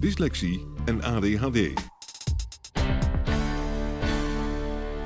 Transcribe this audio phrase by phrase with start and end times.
[0.00, 1.72] dyslexie en ADHD.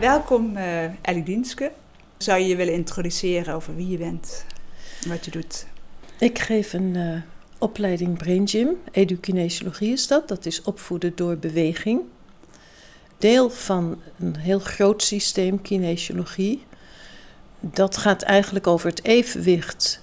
[0.01, 1.73] Welkom uh, Ellie Dienske.
[2.19, 4.45] Zou je je willen introduceren over wie je bent
[5.03, 5.67] en wat je doet?
[6.19, 7.21] Ik geef een uh,
[7.59, 8.69] opleiding Brain Gym.
[8.91, 10.29] Edukinesiologie is dat.
[10.29, 12.01] Dat is opvoeden door beweging.
[13.19, 16.65] Deel van een heel groot systeem kinesiologie.
[17.61, 20.03] Dat gaat eigenlijk over het evenwicht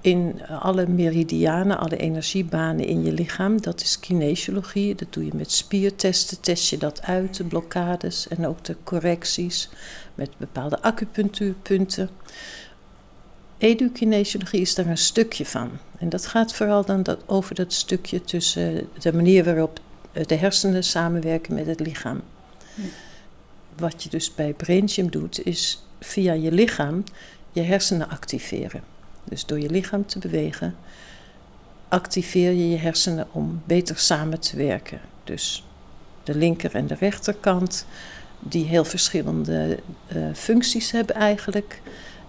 [0.00, 3.60] in alle meridianen, alle energiebanen in je lichaam.
[3.60, 4.94] Dat is kinesiologie.
[4.94, 9.68] Dat doe je met spiertesten, test je dat uit, de blokkades en ook de correcties
[10.14, 12.10] met bepaalde acupunctuurpunten.
[13.58, 15.70] Edukinesiologie is daar een stukje van.
[15.98, 19.80] En dat gaat vooral dan dat, over dat stukje tussen de manier waarop
[20.26, 22.20] de hersenen samenwerken met het lichaam.
[23.76, 27.04] Wat je dus bij BrainGym doet, is via je lichaam
[27.52, 28.82] je hersenen activeren.
[29.30, 30.76] Dus door je lichaam te bewegen,
[31.88, 35.00] activeer je je hersenen om beter samen te werken.
[35.24, 35.64] Dus
[36.22, 37.86] de linker en de rechterkant,
[38.38, 39.78] die heel verschillende
[40.16, 41.80] uh, functies hebben eigenlijk.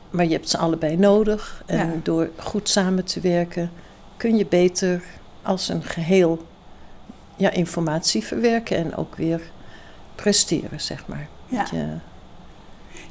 [0.09, 1.63] Maar je hebt ze allebei nodig.
[1.65, 1.99] En ja.
[2.03, 3.71] door goed samen te werken,
[4.17, 5.03] kun je beter
[5.41, 6.45] als een geheel
[7.35, 9.41] ja, informatie verwerken en ook weer
[10.15, 11.27] presteren, zeg maar.
[11.47, 11.67] Ja.
[11.71, 11.87] Je,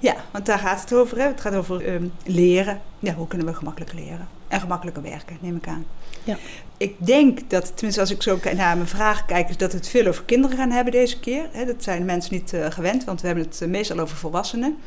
[0.00, 1.18] ja, want daar gaat het over.
[1.18, 1.26] Hè?
[1.26, 2.80] Het gaat over um, leren.
[2.98, 4.28] Ja, hoe kunnen we gemakkelijker leren?
[4.48, 5.84] En gemakkelijker werken, neem ik aan.
[6.24, 6.36] Ja.
[6.76, 9.88] Ik denk dat, tenminste als ik zo naar mijn vragen kijk, is dat we het
[9.88, 11.48] veel over kinderen gaan hebben deze keer.
[11.52, 11.64] Hè?
[11.64, 14.78] Dat zijn mensen niet uh, gewend, want we hebben het uh, meestal over volwassenen.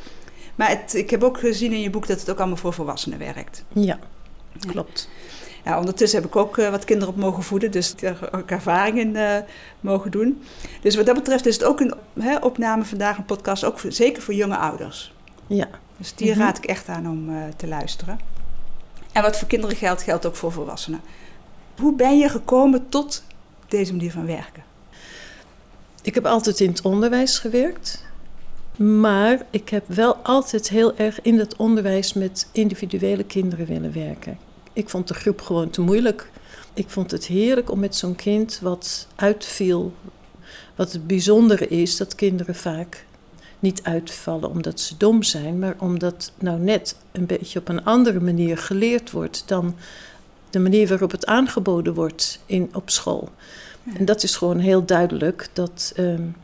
[0.55, 3.19] Maar het, ik heb ook gezien in je boek dat het ook allemaal voor volwassenen
[3.19, 3.63] werkt.
[3.73, 3.99] Ja,
[4.59, 5.09] klopt.
[5.11, 5.22] Ja,
[5.63, 9.37] ondertussen heb ik ook uh, wat kinderen op mogen voeden, dus daar ook ervaringen uh,
[9.79, 10.43] mogen doen.
[10.81, 13.91] Dus wat dat betreft is het ook een hè, opname vandaag, een podcast, ook voor,
[13.91, 15.13] zeker voor jonge ouders.
[15.47, 15.67] Ja.
[15.97, 16.41] Dus die mm -hmm.
[16.41, 18.19] raad ik echt aan om uh, te luisteren.
[19.11, 21.01] En wat voor kinderen geldt, geldt ook voor volwassenen.
[21.79, 23.23] Hoe ben je gekomen tot
[23.67, 24.63] deze manier van werken?
[26.01, 28.05] Ik heb altijd in het onderwijs gewerkt.
[28.77, 34.37] Maar ik heb wel altijd heel erg in het onderwijs met individuele kinderen willen werken.
[34.73, 36.29] Ik vond de groep gewoon te moeilijk.
[36.73, 39.93] Ik vond het heerlijk om met zo'n kind wat uitviel.
[40.75, 43.05] Wat het bijzondere is dat kinderen vaak
[43.59, 48.19] niet uitvallen omdat ze dom zijn, maar omdat nou net een beetje op een andere
[48.19, 49.75] manier geleerd wordt dan
[50.49, 53.29] de manier waarop het aangeboden wordt in, op school.
[53.83, 53.97] Ja.
[53.97, 56.35] En dat is gewoon heel duidelijk dat um,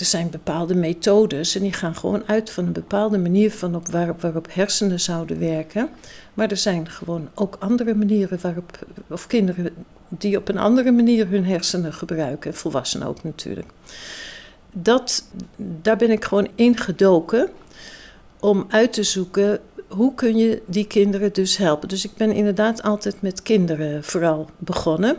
[0.00, 3.88] er zijn bepaalde methodes en die gaan gewoon uit van een bepaalde manier van op
[3.88, 5.88] waarop, waarop hersenen zouden werken.
[6.34, 9.70] Maar er zijn gewoon ook andere manieren waarop, of kinderen
[10.08, 13.70] die op een andere manier hun hersenen gebruiken, volwassenen ook natuurlijk.
[14.72, 15.24] Dat,
[15.56, 17.48] daar ben ik gewoon ingedoken
[18.40, 21.88] om uit te zoeken hoe kun je die kinderen dus helpen.
[21.88, 25.16] Dus ik ben inderdaad altijd met kinderen vooral begonnen.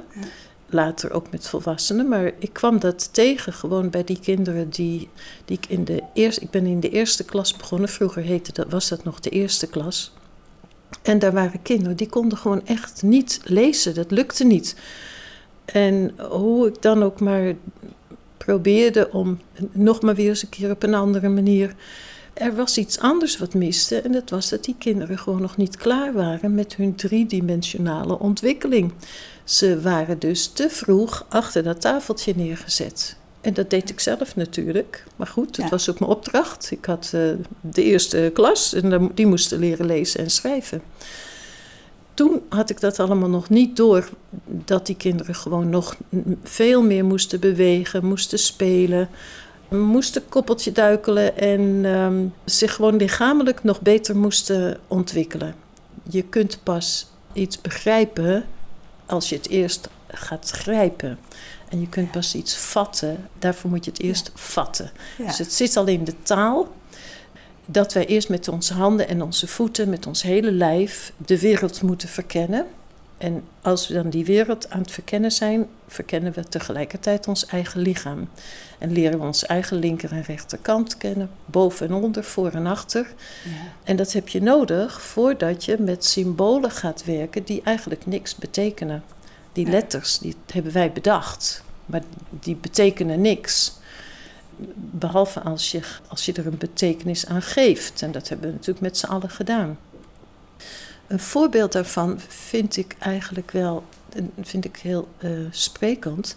[0.73, 2.07] Later ook met volwassenen.
[2.07, 5.09] Maar ik kwam dat tegen gewoon bij die kinderen die,
[5.45, 6.41] die ik in de eerste...
[6.41, 7.89] Ik ben in de eerste klas begonnen.
[7.89, 10.13] Vroeger heette dat, was dat nog de eerste klas.
[11.01, 13.95] En daar waren kinderen die konden gewoon echt niet lezen.
[13.95, 14.75] Dat lukte niet.
[15.65, 17.55] En hoe ik dan ook maar
[18.37, 19.39] probeerde om
[19.71, 21.75] nog maar weer eens een keer op een andere manier...
[22.33, 25.77] Er was iets anders wat miste en dat was dat die kinderen gewoon nog niet
[25.77, 28.93] klaar waren met hun driedimensionale ontwikkeling.
[29.43, 33.15] Ze waren dus te vroeg achter dat tafeltje neergezet.
[33.41, 35.03] En dat deed ik zelf natuurlijk.
[35.15, 35.71] Maar goed, dat ja.
[35.71, 36.71] was ook mijn opdracht.
[36.71, 40.81] Ik had uh, de eerste klas en die moesten leren lezen en schrijven.
[42.13, 44.09] Toen had ik dat allemaal nog niet door
[44.45, 45.95] dat die kinderen gewoon nog
[46.43, 49.09] veel meer moesten bewegen, moesten spelen,
[49.69, 55.55] moesten koppeltje duikelen en um, zich gewoon lichamelijk nog beter moesten ontwikkelen.
[56.09, 58.45] Je kunt pas iets begrijpen
[59.11, 61.19] als je het eerst gaat grijpen.
[61.69, 64.91] En je kunt pas iets vatten, daarvoor moet je het eerst vatten.
[65.17, 65.25] Ja.
[65.25, 66.67] Dus het zit al in de taal
[67.65, 71.81] dat wij eerst met onze handen en onze voeten, met ons hele lijf, de wereld
[71.81, 72.65] moeten verkennen.
[73.21, 77.81] En als we dan die wereld aan het verkennen zijn, verkennen we tegelijkertijd ons eigen
[77.81, 78.29] lichaam.
[78.77, 83.07] En leren we onze eigen linker en rechterkant kennen, boven en onder, voor en achter.
[83.43, 83.49] Ja.
[83.83, 89.03] En dat heb je nodig voordat je met symbolen gaat werken die eigenlijk niks betekenen.
[89.53, 89.71] Die Ja.
[89.71, 93.73] letters, die hebben wij bedacht, maar die betekenen niks.
[94.75, 98.01] Behalve als je, als je er een betekenis aan geeft.
[98.01, 99.77] En dat hebben we natuurlijk met z'n allen gedaan.
[101.11, 103.83] Een voorbeeld daarvan vind ik eigenlijk wel
[104.41, 106.35] vind ik heel eh, sprekend.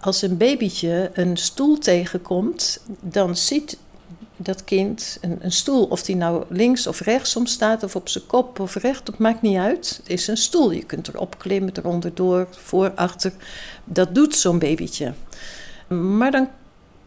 [0.00, 3.78] Als een babytje een stoel tegenkomt, dan ziet
[4.36, 8.26] dat kind een, een stoel, of die nou links of rechtsom staat, of op zijn
[8.26, 9.96] kop of recht, dat maakt niet uit.
[10.02, 10.70] Het is een stoel.
[10.70, 13.32] Je kunt erop klimmen, eronder door, voor, achter.
[13.84, 15.12] Dat doet zo'n babytje.
[15.88, 16.48] Maar dan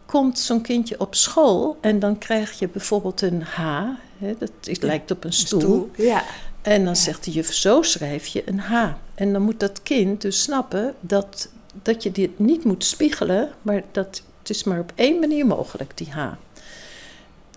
[0.06, 3.84] komt zo'n kindje op school en dan krijg je bijvoorbeeld een H.
[4.18, 5.90] Hè, dat is, lijkt op een stoel.
[5.96, 6.24] Ja.
[6.62, 8.92] En dan zegt de juf, zo schrijf je een H.
[9.14, 11.48] En dan moet dat kind dus snappen dat,
[11.82, 15.96] dat je dit niet moet spiegelen, maar dat het is maar op één manier mogelijk,
[15.96, 16.32] die H.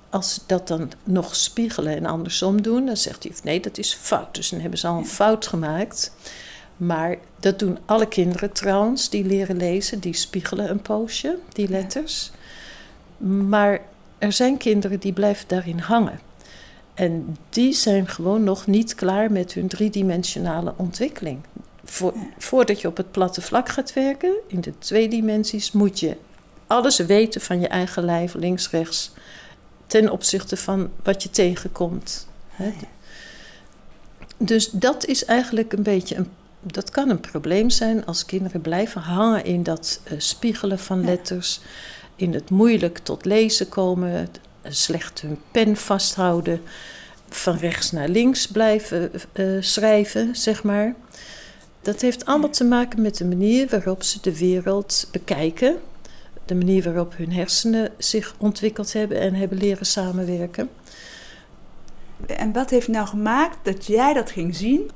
[0.09, 3.77] Als ze dat dan nog spiegelen en andersom doen, dan zegt de juf, nee, dat
[3.77, 4.35] is fout.
[4.35, 6.13] Dus dan hebben ze al een fout gemaakt.
[6.77, 12.31] Maar dat doen alle kinderen trouwens, die leren lezen, die spiegelen een poosje, die letters.
[13.47, 13.81] Maar
[14.17, 16.19] er zijn kinderen die blijven daarin hangen.
[16.93, 21.39] En die zijn gewoon nog niet klaar met hun driedimensionale ontwikkeling.
[21.83, 26.17] Voor, Voordat je op het platte vlak gaat werken, in de twee dimensies, moet je
[26.67, 29.11] alles weten van je eigen lijf, links, rechts,
[29.87, 32.27] ten opzichte van wat je tegenkomt.
[32.49, 32.73] Hè.
[34.37, 36.27] Dus dat is eigenlijk een beetje een.
[36.61, 41.61] Dat kan een probleem zijn als kinderen blijven hangen in dat eh, spiegelen van letters,
[42.15, 44.29] in het moeilijk tot lezen komen,
[44.63, 46.61] slecht hun pen vasthouden,
[47.29, 50.95] van rechts naar links blijven eh, schrijven, zeg maar.
[51.81, 55.77] Dat heeft allemaal te maken met de manier waarop ze de wereld bekijken,
[56.45, 60.69] de manier waarop hun hersenen zich ontwikkeld hebben en hebben leren samenwerken.
[62.25, 64.91] En wat heeft nou gemaakt dat jij dat ging zien?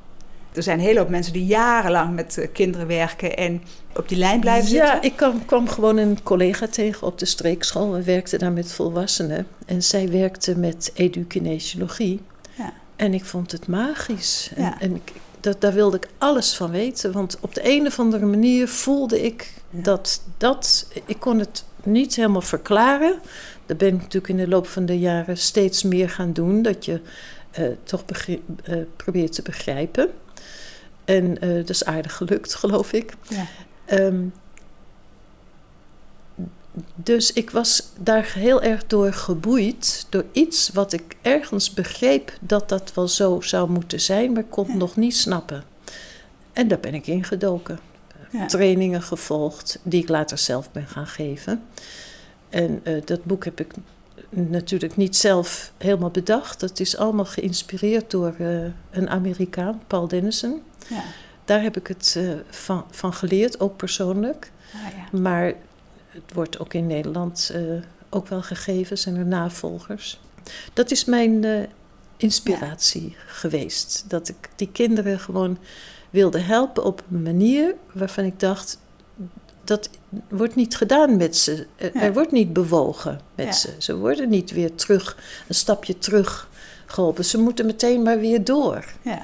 [0.57, 3.61] Er zijn een hele hoop mensen die jarenlang met eh, kinderen werken en
[3.95, 5.09] op die lijn blijven ja, zitten.
[5.09, 7.91] ik kwam, kwam gewoon een collega tegen op de streekschool.
[7.91, 9.47] We werkten daar met volwassenen.
[9.65, 12.21] En zij werkte met edukinesiologie.
[12.57, 12.73] Ja.
[12.95, 14.51] En ik vond het magisch.
[14.55, 14.79] En, Ja.
[14.79, 17.11] en ik, dat, daar wilde ik alles van weten.
[17.11, 20.87] Want op de een of andere manier voelde ik dat dat...
[21.05, 23.19] Ik kon het niet helemaal verklaren.
[23.65, 26.61] Dat ben ik natuurlijk in de loop van de jaren steeds meer gaan doen.
[26.61, 27.01] Dat je
[27.51, 28.03] eh, toch
[28.63, 30.09] eh, probeert te begrijpen.
[31.07, 33.13] En eh, dat is aardig gelukt, geloof ik.
[33.29, 33.45] Ja.
[33.85, 34.23] Ehm,
[36.95, 40.05] dus ik was daar heel erg door geboeid.
[40.09, 44.67] Door iets wat ik ergens begreep dat dat wel zo zou moeten zijn, maar kon
[44.67, 44.75] Ja.
[44.75, 45.63] nog niet snappen.
[46.53, 47.79] En daar ben ik ingedoken.
[48.31, 48.45] Ja.
[48.45, 51.63] Trainingen gevolgd, die ik later zelf ben gaan geven.
[52.49, 53.73] En eh, dat boek heb ik
[54.29, 56.59] natuurlijk niet zelf helemaal bedacht.
[56.59, 60.61] Dat is allemaal geïnspireerd door eh, een Amerikaan, Paul Dennison.
[60.89, 61.03] Ja.
[61.45, 64.51] Daar heb ik het eh, van, van geleerd, ook persoonlijk.
[64.73, 64.79] Ah,
[65.11, 65.19] ja.
[65.19, 65.53] Maar
[66.07, 67.61] het wordt ook in Nederland eh,
[68.09, 70.19] ook wel gegeven, zijn er navolgers.
[70.73, 71.59] Dat is mijn eh,
[72.17, 74.03] inspiratie geweest.
[74.07, 75.57] Dat ik die kinderen gewoon
[76.09, 78.79] wilde helpen op een manier waarvan ik dacht...
[79.63, 79.89] dat
[80.29, 81.67] wordt niet gedaan met ze.
[81.75, 82.11] Er, Ja.
[82.11, 83.51] wordt niet bewogen met Ja.
[83.51, 83.73] ze.
[83.77, 85.17] Ze worden niet weer terug,
[85.47, 86.49] een stapje terug
[86.85, 87.25] geholpen.
[87.25, 88.85] Ze moeten meteen maar weer door.
[89.01, 89.21] ja.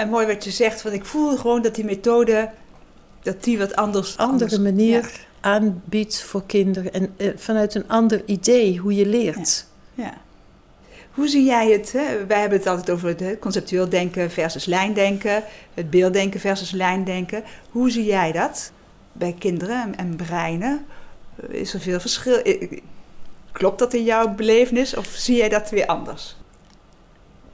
[0.00, 2.50] En mooi wat je zegt, want ik voel gewoon dat die methode,
[3.22, 4.16] dat die wat anders...
[4.16, 5.08] andere anders- manier Ja.
[5.40, 6.92] aanbiedt voor kinderen.
[6.92, 9.66] En eh, vanuit een ander idee hoe je leert.
[9.94, 10.14] Ja.
[11.10, 11.92] Hoe zie jij het?
[11.92, 12.26] Hè?
[12.26, 17.44] Wij hebben het altijd over het conceptueel denken versus lijndenken, het beelddenken versus lijndenken.
[17.70, 18.72] Hoe zie jij dat
[19.12, 20.86] bij kinderen en, en breinen?
[21.50, 22.46] Eh, Is er veel verschil?
[22.46, 22.82] I-
[23.52, 26.36] Klopt dat in jouw belevenis of zie jij dat weer anders?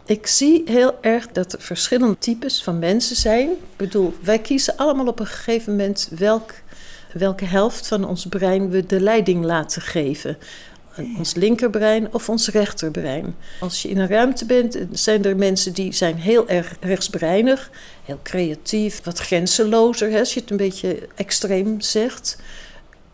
[0.06, 3.50] Ik zie heel erg dat er verschillende types van mensen zijn.
[3.50, 6.54] Ik bedoel, wij kiezen allemaal op een gegeven moment welk,
[7.12, 10.38] welke helft van ons brein we de leiding laten geven.
[11.18, 13.34] Ons linkerbrein of ons rechterbrein.
[13.60, 17.70] Als je in een ruimte bent, zijn er mensen die zijn heel erg rechtsbreinig,
[18.04, 22.36] heel creatief, wat grenzelozer, hè, als je het een beetje extreem zegt.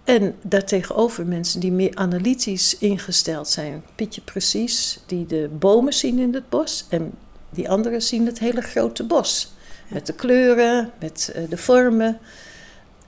[0.04, 3.84] En daartegenover mensen die meer analytisch ingesteld zijn.
[3.94, 6.86] Pietje precies, die de bomen zien in het bos.
[6.88, 7.12] En
[7.50, 9.52] die anderen zien het hele grote bos.
[9.88, 12.18] Met de kleuren, met eh, de vormen.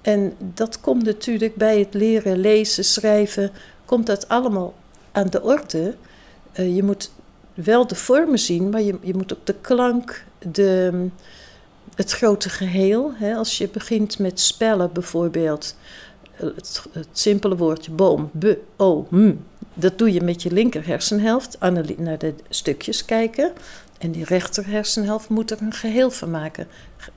[0.02, 3.50] En dat komt natuurlijk bij het leren lezen, schrijven,
[3.84, 4.74] komt dat allemaal
[5.12, 5.94] aan de orde.
[6.54, 7.10] Uh, je moet
[7.54, 11.06] wel de vormen zien, maar je, je moet ook de klank, de,
[11.94, 13.12] het grote geheel.
[13.36, 15.76] Als je begint met spellen bijvoorbeeld,
[16.34, 18.44] het, het simpele woordje boom, b,
[18.76, 19.32] o, m.
[19.74, 21.58] Dat doe je met je linker hersenhelft,
[21.96, 23.52] naar de stukjes kijken.
[23.98, 26.68] En die rechter hersenhelft moet er een geheel van maken.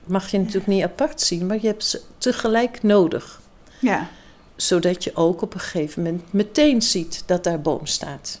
[0.04, 3.40] Mag je natuurlijk niet apart zien, maar je hebt ze tegelijk nodig.
[3.80, 4.08] Ja.
[4.56, 8.40] Zodat je ook op een gegeven moment meteen ziet dat daar boom staat.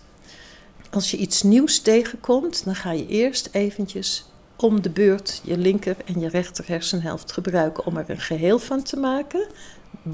[0.90, 4.24] Als je iets nieuws tegenkomt, dan ga je eerst eventjes
[4.56, 8.82] om de beurt je linker en je rechter hersenhelft gebruiken om er een geheel van
[8.82, 9.46] te maken.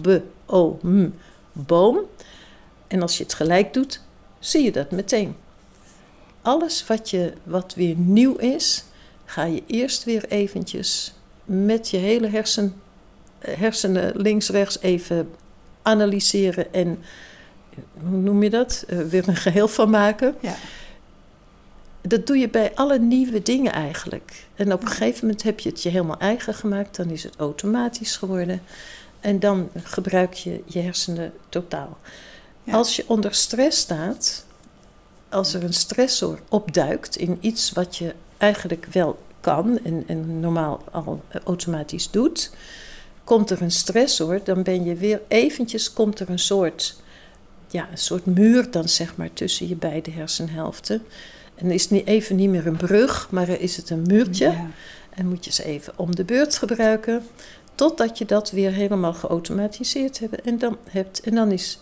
[0.03, 1.11] B, O, M,
[1.53, 1.99] boom.
[2.87, 4.01] En als je het gelijk doet,
[4.39, 5.37] zie je dat meteen.
[6.43, 8.85] Alles wat, je, wat weer nieuw is,
[9.25, 12.75] ga je eerst weer eventjes met je hele hersen,
[13.39, 15.31] hersenen links-rechts even
[15.83, 16.99] analyseren en
[18.01, 18.85] hoe noem je dat?
[18.89, 20.35] Uh, weer een geheel van maken.
[20.41, 20.55] Ja.
[22.01, 24.47] Dat doe je bij alle nieuwe dingen eigenlijk.
[24.55, 27.37] En op een gegeven moment heb je het je helemaal eigen gemaakt, dan is het
[27.37, 28.63] automatisch geworden.
[29.25, 31.99] En dan gebruik je je hersenen totaal.
[32.71, 34.47] Als je onder stress staat,
[35.29, 40.85] als er een stressor opduikt in iets wat je eigenlijk wel kan en, en normaal
[40.91, 42.51] al automatisch doet,
[43.25, 47.01] komt er een stressor, dan ben je weer eventjes, komt er een soort,
[47.71, 51.03] ja, een soort muur dan zeg maar tussen je beide hersenhelften.
[51.55, 54.55] En is niet even niet meer een brug, maar is het een muurtje.
[55.11, 57.23] En moet je ze even om de beurt gebruiken.
[57.75, 60.41] Totdat je dat weer helemaal geautomatiseerd hebt.
[60.41, 61.81] En dan, hebt, en dan, is,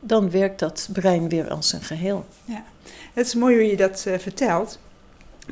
[0.00, 2.26] dan werkt dat brein weer als een geheel.
[2.44, 2.64] Ja,
[3.12, 4.78] het is mooi hoe je dat uh, vertelt.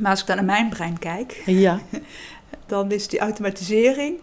[0.00, 1.80] Maar als ik dan naar mijn brein kijk, ja.
[2.66, 4.18] dan is die automatisering.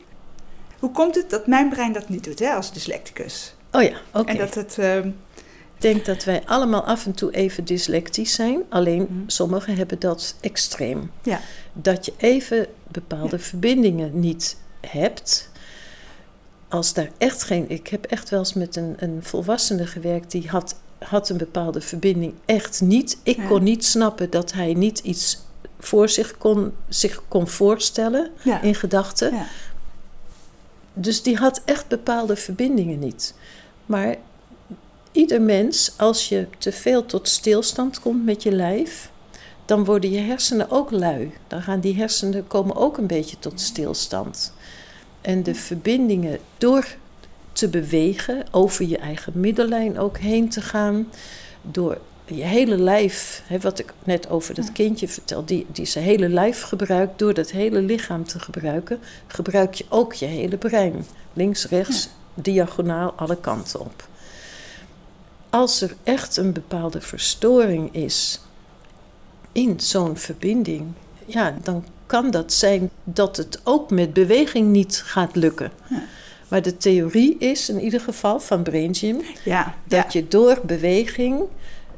[0.79, 3.53] Hoe komt het dat mijn brein dat niet doet hè, als dyslecticus?
[3.71, 4.31] Oh ja, oké.
[4.31, 4.77] En dat het.
[4.79, 5.05] Uh,
[5.75, 8.61] ik denk dat wij allemaal af en toe even dyslectisch zijn.
[8.69, 9.23] Alleen mm.
[9.29, 11.11] sommigen hebben dat extreem.
[11.23, 11.39] Ja.
[11.73, 13.43] Dat je even bepaalde ja.
[13.43, 15.48] verbindingen niet hebt
[16.69, 17.69] als daar echt geen.
[17.69, 21.81] Ik heb echt wel eens met een, een volwassene gewerkt die had, had een bepaalde
[21.81, 23.17] verbinding echt niet.
[23.23, 25.39] Ik kon niet snappen dat hij niet iets
[25.79, 29.33] voor zich kon, zich kon voorstellen in gedachten.
[29.33, 29.45] Ja.
[30.93, 33.33] Dus die had echt bepaalde verbindingen niet.
[33.85, 34.15] Maar
[35.11, 39.11] ieder mens, als je te veel tot stilstand komt met je lijf,
[39.65, 41.33] dan worden je hersenen ook lui.
[41.47, 44.53] Dan gaan die hersenen komen ook een beetje tot stilstand.
[45.21, 46.87] En de verbindingen door
[47.51, 51.07] te bewegen, over je eigen middellijn ook heen te gaan,
[51.61, 56.03] door je hele lijf, hè, wat ik net over dat kindje vertel, die, die zijn
[56.03, 61.05] hele lijf gebruikt, door dat hele lichaam te gebruiken, gebruik je ook je hele brein.
[61.33, 64.07] Links, rechts, diagonaal, alle kanten op.
[65.49, 68.41] Als er echt een bepaalde verstoring is
[69.51, 70.87] in zo'n verbinding,
[71.25, 75.71] ja, dan kan dat zijn dat het ook met beweging niet gaat lukken.
[75.89, 76.01] Ja.
[76.47, 81.41] Maar de theorie is in ieder geval van Brain Gym ja, dat je door beweging,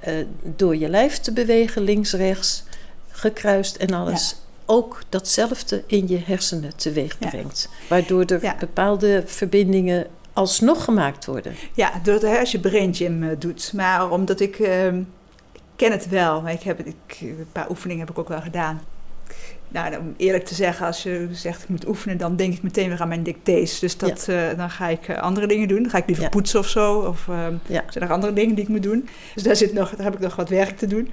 [0.08, 0.13] uh,
[0.56, 2.63] door je lijf te bewegen, links, rechts,
[3.10, 7.70] gekruist en alles, ook datzelfde in je hersenen teweeg brengt.
[7.89, 11.56] Waardoor er bepaalde verbindingen alsnog gemaakt worden.
[11.74, 13.74] Ja, door als je Brain Gym uh, doet.
[13.74, 14.60] Maar omdat ik.
[14.60, 14.86] Uh,
[15.53, 18.41] ik ken het wel, maar ik heb, ik, een paar oefeningen heb ik ook wel
[18.41, 18.82] gedaan.
[19.72, 22.90] Nou, om eerlijk te zeggen, als je zegt ik moet oefenen, dan denk ik meteen
[22.90, 23.80] weer aan mijn dictées.
[23.80, 25.82] Dus dat, uh, dan ga ik uh, andere dingen doen.
[25.82, 26.30] Dan ga ik liever ja.
[26.30, 27.00] poetsen of zo.
[27.00, 27.84] Of uh, ja.
[27.90, 29.10] zijn er andere dingen die ik moet doen.
[29.34, 31.10] Dus daar, zit nog, daar heb ik nog wat werk te doen.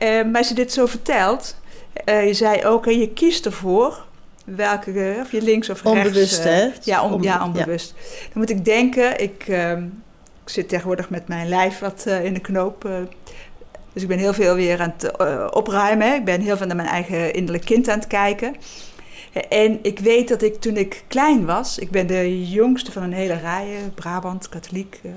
[0.00, 1.56] maar als je dit zo vertelt,
[2.04, 4.04] je zei ook, en je kiest ervoor
[4.44, 5.98] welke, of je links of rechts.
[5.98, 6.68] Onbewust, hè?
[6.82, 7.94] Ja, on, ja, onbewust.
[8.20, 9.82] Dan moet ik denken, ik, ehm,
[10.42, 12.88] ik zit tegenwoordig met mijn lijf wat in de knoop
[13.92, 16.14] dus ik ben heel veel weer aan het uh, opruimen.
[16.14, 18.54] Ik ben heel veel naar mijn eigen innerlijk kind aan het kijken.
[19.48, 23.12] En ik weet dat ik toen ik klein was, ik ben de jongste van een
[23.12, 25.00] hele rij, Brabant, katholiek.
[25.02, 25.12] Uh,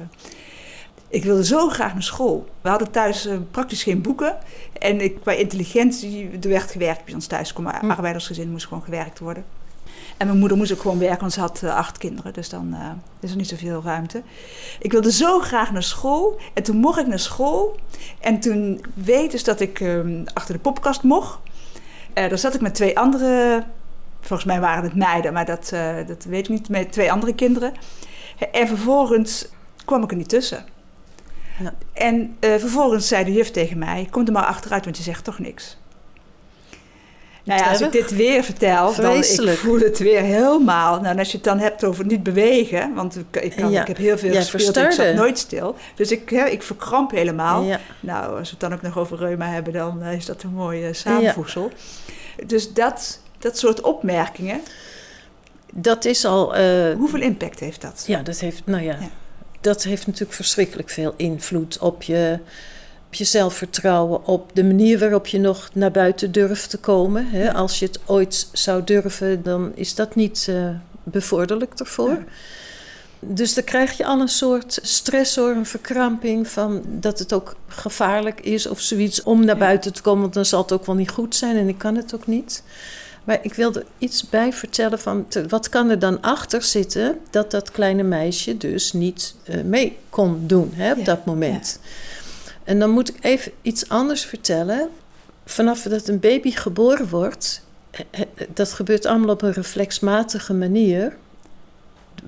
[1.08, 2.48] ik wilde zo graag naar school.
[2.62, 4.38] We hadden thuis uh, praktisch geen boeken.
[4.80, 7.54] En ik, qua intelligentie, er werd gewerkt bij ons thuis.
[7.54, 7.92] Kom, hm.
[7.92, 9.44] arbeidersgezin moest gewoon gewerkt worden.
[10.18, 12.34] En mijn moeder moest ook gewoon werken, want ze had uh, acht kinderen.
[12.34, 12.90] Dus dan uh,
[13.20, 14.24] is er niet zoveel ruimte.
[14.80, 16.40] Ik wilde zo graag naar school.
[16.54, 17.80] En toen mocht ik naar school.
[18.20, 21.40] En toen weet dus dat ik um, achter de popkast mocht.
[21.44, 23.64] Uh, daar zat ik met twee andere...
[24.20, 25.74] Volgens mij waren het meiden, maar dat,
[26.08, 26.70] dat weet ik niet.
[26.70, 27.74] Met twee andere kinderen.
[28.52, 29.48] En vervolgens
[29.86, 30.66] kwam ik er niet tussen.
[31.60, 31.74] Ja.
[31.94, 34.08] En vervolgens zei de juf tegen mij...
[34.10, 35.78] Kom er maar achteruit, want je zegt toch niks.
[37.44, 41.02] Nou ja, als ik dit weer vertel, dan ik voel het weer helemaal.
[41.02, 43.98] Nou, als je het dan hebt over niet bewegen, want ik, ik, kan, ik heb
[43.98, 45.76] heel veel gespeeld en ik zat nooit stil.
[45.96, 47.66] Dus ik, ik verkramp helemaal.
[48.00, 50.54] Nou, als we het dan ook nog over reuma hebben, dan eh, is dat een
[50.54, 51.72] mooi uh, samenvoegsel.
[52.46, 54.62] Dus dat, dat soort opmerkingen.
[55.74, 56.58] Dat is al...
[56.58, 58.04] Uh, Hoeveel impact heeft dat?
[58.08, 58.98] Ja, dat heeft, nou ja,
[59.62, 62.40] dat heeft natuurlijk verschrikkelijk veel invloed op je
[63.14, 67.28] op je zelfvertrouwen, op de manier waarop je nog naar buiten durft te komen.
[67.28, 67.54] Hè?
[67.54, 70.70] Als je het ooit zou durven, dan is dat niet uh,
[71.04, 72.24] bevorderlijk ervoor.
[73.20, 78.42] Dus dan krijg je al een soort stressor, een verkramping van dat het ook gevaarlijk
[78.42, 81.12] is of zoiets om naar buiten te komen, want dan zal het ook wel niet
[81.12, 82.64] goed zijn en ik kan het ook niet.
[83.24, 87.72] Maar ik wilde iets bij vertellen van wat kan er dan achter zitten dat dat
[87.72, 91.80] kleine meisje dus niet uh, mee kon doen hè, op dat moment.
[91.82, 91.90] Ja.
[92.64, 94.90] En dan moet ik even iets anders vertellen.
[95.46, 97.66] Vanaf dat een baby geboren wordt,
[98.54, 101.16] dat gebeurt allemaal op een reflexmatige manier.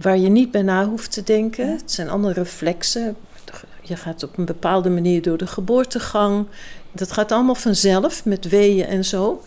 [0.01, 1.71] Waar je niet bij na hoeft te denken.
[1.71, 3.15] Het zijn allemaal reflexen.
[3.81, 6.45] Je gaat op een bepaalde manier door de geboortegang.
[6.91, 9.43] Dat gaat allemaal vanzelf met weeën en zo.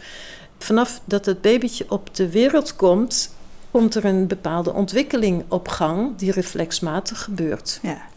[0.58, 3.30] Vanaf dat het babytje op de wereld komt,
[3.70, 7.78] komt er een bepaalde ontwikkeling op gang die reflexmatig gebeurt.
[7.82, 8.08] Ja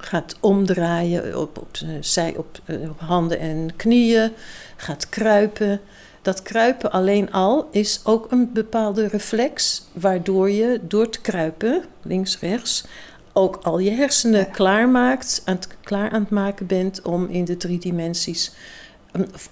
[0.00, 4.32] gaat omdraaien op, op, zij, op, eh, op handen en knieën,
[4.76, 5.80] gaat kruipen.
[6.22, 12.40] Dat kruipen alleen al is ook een bepaalde reflex, waardoor je door te kruipen, links,
[12.40, 12.84] rechts,
[13.32, 17.56] ook al je hersenen klaarmaakt, aan het, klaar aan het maken bent om in de
[17.56, 18.52] drie dimensies,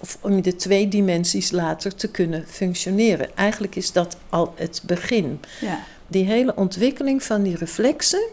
[0.01, 3.35] of om in de twee dimensies later te kunnen functioneren.
[3.35, 5.39] Eigenlijk is dat al het begin.
[5.61, 5.83] Ja.
[6.07, 8.27] Die hele ontwikkeling van die reflexen,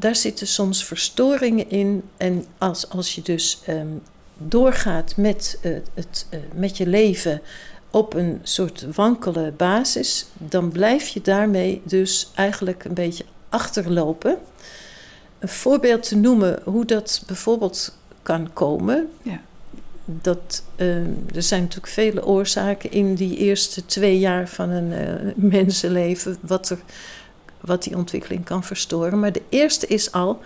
[0.00, 2.02] daar zitten soms verstoringen in.
[2.16, 3.86] En als, als je dus ehm,
[4.38, 7.40] doorgaat met, uh, het, uh, met je leven
[7.90, 14.38] op een soort wankele basis, dan blijf je daarmee dus eigenlijk een beetje achterlopen.
[15.38, 19.10] Een voorbeeld te noemen hoe dat bijvoorbeeld kan komen.
[19.22, 19.40] Ja.
[20.04, 20.96] Dat, uh,
[21.34, 26.38] er zijn natuurlijk vele oorzaken in die eerste twee jaar van een uh, mensenleven.
[26.40, 26.78] Wat er
[27.60, 29.20] wat die ontwikkeling kan verstoren.
[29.20, 30.40] Maar de eerste is al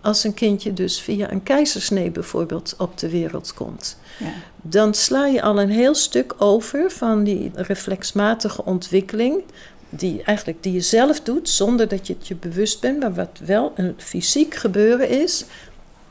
[0.00, 3.98] als een kindje dus via een keizersnee bijvoorbeeld op de wereld komt.
[4.18, 4.32] Ja.
[4.56, 9.42] Dan sla je al een heel stuk over van die reflexmatige ontwikkeling.
[9.90, 13.40] Die, eigenlijk, die je zelf doet zonder dat je het je bewust bent, maar wat
[13.44, 15.44] wel een fysiek gebeuren is.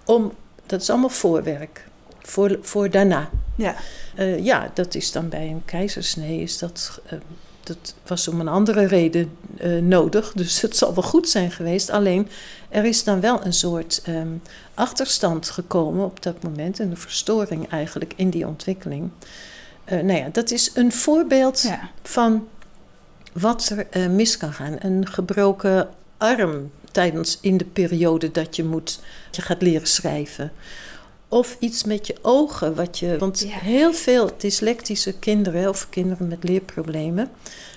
[0.05, 0.33] Om,
[0.65, 1.85] dat is allemaal voorwerk.
[2.19, 3.29] Voor, voor daarna.
[3.55, 3.75] Ja.
[4.19, 7.19] Uh, ja, dat is dan bij een keizersnee is dat uh,
[7.67, 10.31] dat was om een andere reden uh, nodig.
[10.33, 11.89] Dus het zal wel goed zijn geweest.
[11.89, 12.27] Alleen
[12.69, 14.41] er is dan wel een soort um,
[14.73, 16.79] achterstand gekomen op dat moment.
[16.79, 19.09] En een verstoring eigenlijk in die ontwikkeling.
[19.85, 21.89] Uh, nou ja, dat is een voorbeeld ja.
[22.03, 22.47] van
[23.33, 24.75] wat er uh, mis kan gaan.
[24.79, 28.99] Een gebroken arm tijdens in de periode dat je moet,
[29.31, 30.51] je gaat leren schrijven.
[31.29, 33.17] Of iets met je ogen, wat je.
[33.17, 37.29] Want heel veel dyslectische kinderen of kinderen met leerproblemen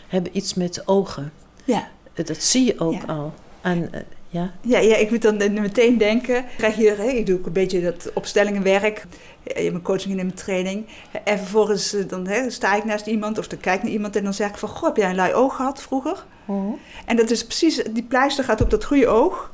[0.08, 1.32] hebben iets met ogen.
[1.64, 1.88] Ja.
[2.12, 3.32] Eh, dat zie je ook al.
[3.60, 4.52] En, uh, ja?
[4.60, 6.44] Ja, ja, ik moet dan meteen denken.
[6.56, 9.06] Krijg je, hè, ik doe ook een beetje dat opstellingenwerk.
[9.42, 10.86] In mijn coaching en in mijn training.
[11.24, 14.16] En vervolgens eh, dan hè, sta ik naast iemand of dan kijk ik naar iemand
[14.16, 14.68] en dan zeg ik van...
[14.68, 16.24] Goh, heb jij een lui oog gehad vroeger?
[16.46, 16.78] Oh.
[17.06, 19.52] En dat is precies, die pleister gaat op dat goede oog.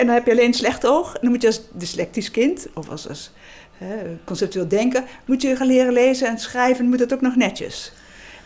[0.00, 1.14] En dan heb je alleen een slecht oog.
[1.14, 3.30] En dan moet je als dyslectisch kind, of als, als
[3.78, 6.88] hè, conceptueel denken, moet je gaan leren lezen en schrijven.
[6.88, 7.92] moet dat ook nog netjes.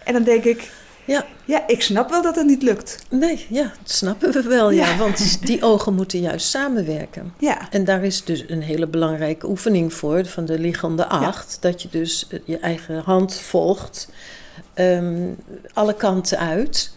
[0.04, 0.70] En dan denk ik,
[1.04, 1.26] ja.
[1.44, 3.06] ja, ik snap wel dat het niet lukt.
[3.10, 4.96] Nee, ja, dat snappen we wel, ja.
[4.96, 7.34] Want die ogen moeten juist samenwerken.
[7.38, 7.70] Ja.
[7.70, 11.56] En daar is dus een hele belangrijke oefening voor, van de liggende acht.
[11.60, 14.08] Dat je dus eh, je eigen hand volgt,
[14.74, 15.32] ehm,
[15.72, 16.94] alle kanten uit,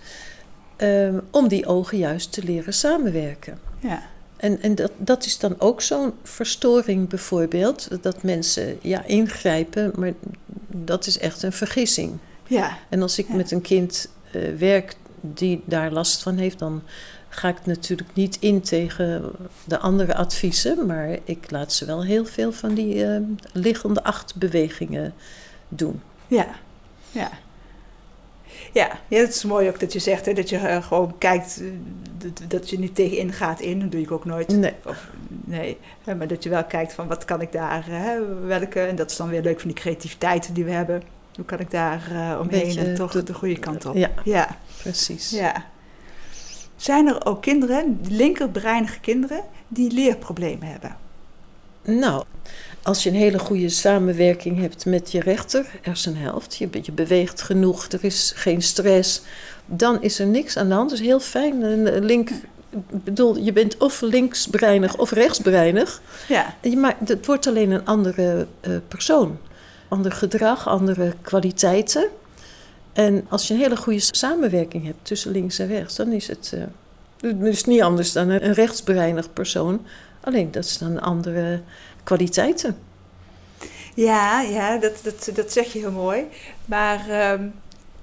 [0.78, 3.60] um, om die ogen juist te leren samenwerken.
[3.80, 4.02] Ja.
[4.38, 10.14] En, en dat, dat is dan ook zo'n verstoring bijvoorbeeld, dat mensen ja, ingrijpen, maar
[10.68, 12.18] dat is echt een vergissing.
[12.48, 12.78] Ja.
[12.90, 16.82] En als ik met een kind uh, werk die daar last van heeft, dan
[17.30, 19.32] ga ik natuurlijk niet in tegen
[19.64, 23.18] de andere adviezen, maar ik laat ze wel heel veel van die uh,
[23.52, 25.14] liggende acht bewegingen
[25.68, 26.02] doen.
[26.28, 26.48] Ja,
[27.12, 27.32] ja.
[28.78, 31.62] Ja, ja, het is mooi ook dat je zegt hè, dat je uh, gewoon kijkt,
[32.18, 33.80] dat, dat, je niet tegenin gaat in.
[33.80, 34.48] Dat doe ik ook nooit.
[34.48, 34.74] Nee.
[34.86, 35.78] Of, nee.
[36.18, 38.80] Maar dat je wel kijkt van wat kan ik daar, hè, welke.
[38.80, 41.02] En dat is dan weer leuk van die creativiteit die we hebben.
[41.36, 43.96] Hoe kan ik daar uh, omheen en toch de, goede kant op?
[43.96, 44.58] Ja, ja.
[44.82, 45.30] precies.
[45.30, 45.66] Ja.
[46.76, 50.98] Zijn er ook kinderen, linkerbreinige kinderen, die leerproblemen hebben?
[51.84, 52.24] Nou,
[52.88, 57.88] als je een hele goede samenwerking hebt met je rechter hersenhelft, je, je beweegt genoeg,
[57.88, 59.22] er is geen stress,
[59.66, 60.90] dan is er niks aan de hand.
[60.90, 61.62] Dat is heel fijn.
[61.62, 62.30] Een link,
[62.90, 66.02] bedoel, je bent of linksbreinig of rechtsbreinig.
[66.28, 66.56] Ja.
[66.78, 69.38] Maar het wordt alleen een andere uh, persoon.
[69.88, 72.08] Ander gedrag, andere kwaliteiten.
[72.94, 76.54] En als je een hele goede samenwerking hebt tussen links en rechts, dan is het,
[77.22, 79.86] het is niet anders dan een rechtsbreinig persoon.
[80.22, 81.62] Alleen dat is dan andere
[82.08, 82.78] kwaliteiten.
[83.94, 86.28] Ja, ja dat, dat, dat zeg je heel mooi.
[86.66, 87.32] Maar uh,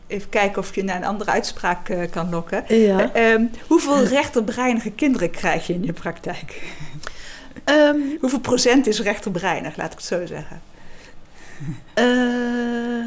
[0.07, 2.65] even kijken of je naar een andere uitspraak uh, kan lokken.
[2.69, 3.17] Ja.
[3.17, 6.63] Uh, hoeveel rechterbreinige kinderen krijg je in je praktijk?
[7.65, 10.61] Um, hoeveel procent is rechterbreinig, laat ik het zo zeggen?
[11.99, 13.07] Uh,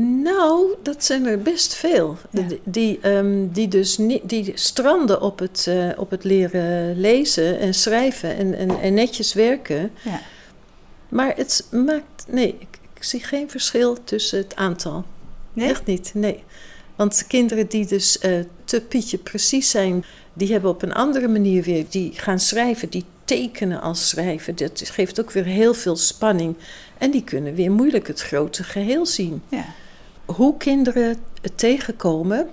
[0.00, 2.16] Nou, dat zijn er best veel.
[2.30, 2.42] Ja.
[2.42, 7.58] Die, die, um, die dus niet, die stranden op het, uh, op het leren lezen
[7.58, 9.90] en schrijven en, en, en netjes werken.
[10.02, 10.20] Ja.
[11.08, 12.26] Maar het maakt.
[12.28, 15.04] Nee, ik, ik, zie geen verschil tussen het aantal.
[15.52, 15.68] Nee?
[15.68, 16.44] Echt niet, nee.
[16.96, 21.62] Want kinderen die dus uh, te pietje precies zijn, die hebben op een andere manier
[21.62, 21.84] weer.
[21.88, 24.56] Die gaan schrijven, die tekenen als schrijven.
[24.56, 26.56] Dat geeft ook weer heel veel spanning.
[26.98, 29.42] En die kunnen weer moeilijk het grote geheel zien.
[29.48, 29.64] Ja.
[30.36, 32.48] Hoe kinderen het tegenkomen.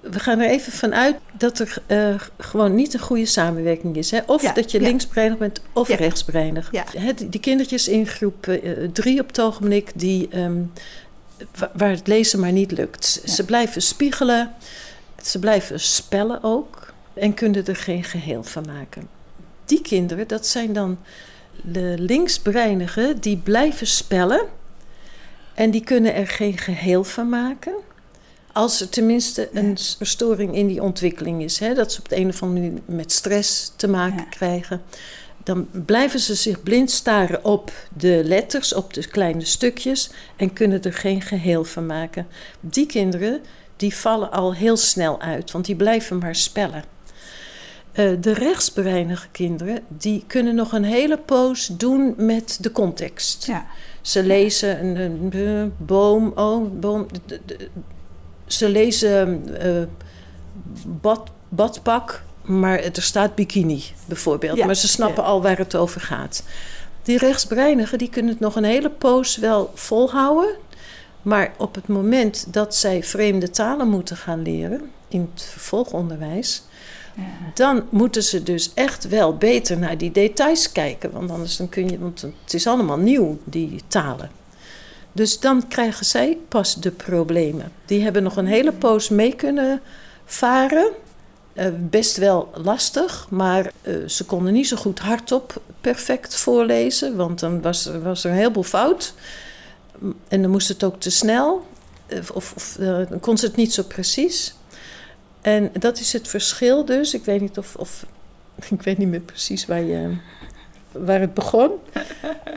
[0.00, 4.10] We gaan er even vanuit dat er uh, gewoon niet een goede samenwerking is.
[4.10, 4.18] Hè?
[4.26, 4.86] Of Ja, dat je ja.
[4.86, 5.96] linksbreinig bent of Ja.
[5.96, 6.70] rechtsbreinig.
[6.96, 10.56] Hè, die, die kindertjes in groep uh, drie op het ogenblik, die, ehm,
[11.58, 13.22] wa- waar het lezen maar niet lukt.
[13.24, 14.52] Ze blijven spiegelen,
[15.22, 19.08] ze blijven spellen ook en kunnen er geen geheel van maken.
[19.64, 20.98] Die kinderen, dat zijn dan
[21.62, 24.40] de linksbreinigen, die blijven spellen
[25.56, 27.72] en die kunnen er geen geheel van maken.
[28.52, 32.16] Als er tenminste een s- storing in die ontwikkeling is, hè, dat ze op de
[32.16, 34.24] een of andere manier met stress te maken Ja.
[34.30, 34.82] krijgen,
[35.44, 40.82] dan blijven ze zich blind staren op de letters, op de kleine stukjes en kunnen
[40.82, 42.26] er geen geheel van maken.
[42.60, 43.40] Die kinderen
[43.76, 46.84] die vallen al heel snel uit, want die blijven maar spellen.
[47.92, 53.46] Eh, de rechtsbreinige kinderen die kunnen nog een hele poos doen met de context.
[53.46, 53.66] Ja.
[54.06, 57.06] Ze lezen een, een, boom, oh, boom.
[58.46, 59.82] Ze lezen eh,
[61.00, 64.56] bad, badpak, maar er staat bikini bijvoorbeeld.
[64.56, 65.28] Ja, Maar ze snappen ja.
[65.28, 66.42] al waar het over gaat.
[67.02, 70.56] Die rechtsbreinigen die kunnen het nog een hele poos wel volhouden.
[71.22, 76.62] Maar op het moment dat zij vreemde talen moeten gaan leren in het vervolgonderwijs.
[77.54, 81.10] Dan moeten ze dus echt wel beter naar die details kijken.
[81.10, 84.30] Want anders dan kun je, want het is allemaal nieuw, die talen.
[85.12, 87.72] Dus dan krijgen zij pas de problemen.
[87.84, 89.80] Die hebben nog een hele poos mee kunnen
[90.24, 90.88] varen.
[91.52, 97.40] Eh, best wel lastig, maar eh, ze konden niet zo goed hardop perfect voorlezen, want
[97.40, 99.14] dan was, er- was er een heleboel fout.
[100.28, 101.66] En dan moest het ook te snel,
[102.06, 102.76] eh, of, of
[103.08, 104.54] dan kon ze het niet zo precies.
[105.46, 107.14] En dat is het verschil dus.
[107.14, 108.06] Ik weet niet of, of
[108.76, 110.16] ik weet niet meer precies waar, je,
[110.92, 111.70] waar het begon.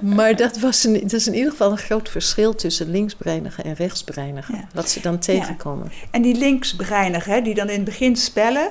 [0.02, 3.74] Maar dat, was een, dat is in ieder geval een groot verschil tussen linksbreinigen en
[3.74, 4.56] rechtsbreinigen.
[4.56, 4.68] Ja.
[4.74, 5.92] Wat ze dan tegenkomen.
[6.12, 8.70] En die linksbreinigen, die dan in het begin spellen,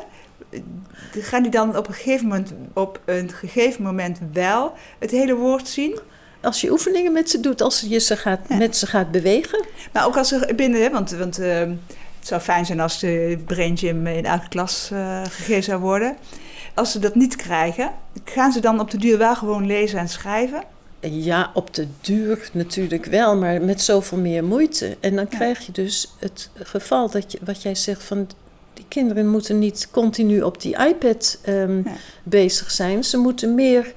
[1.11, 5.69] gaan die dan op een gegeven moment, op een gegeven moment wel het hele woord
[5.69, 5.99] zien?
[6.41, 8.57] Als je oefeningen met ze doet, als je ze gaat, Ja.
[8.57, 9.65] met ze gaat bewegen.
[9.93, 11.63] Maar ook als ze binnen, hè, want, want eh,
[12.19, 16.17] het zou fijn zijn als de brain gym in elke klas eh, gegeven zou worden.
[16.75, 17.91] Als ze dat niet krijgen,
[18.25, 20.63] gaan ze dan op de duur wel gewoon lezen en schrijven?
[21.01, 24.97] Ja, op de duur natuurlijk wel, maar met zoveel meer moeite.
[25.01, 25.37] En dan Ja.
[25.37, 28.29] krijg je dus het geval dat je, wat jij zegt van
[28.75, 31.93] die kinderen moeten niet continu op die iPad ehm, Ja.
[32.23, 33.05] bezig zijn.
[33.05, 33.95] Ze moeten meer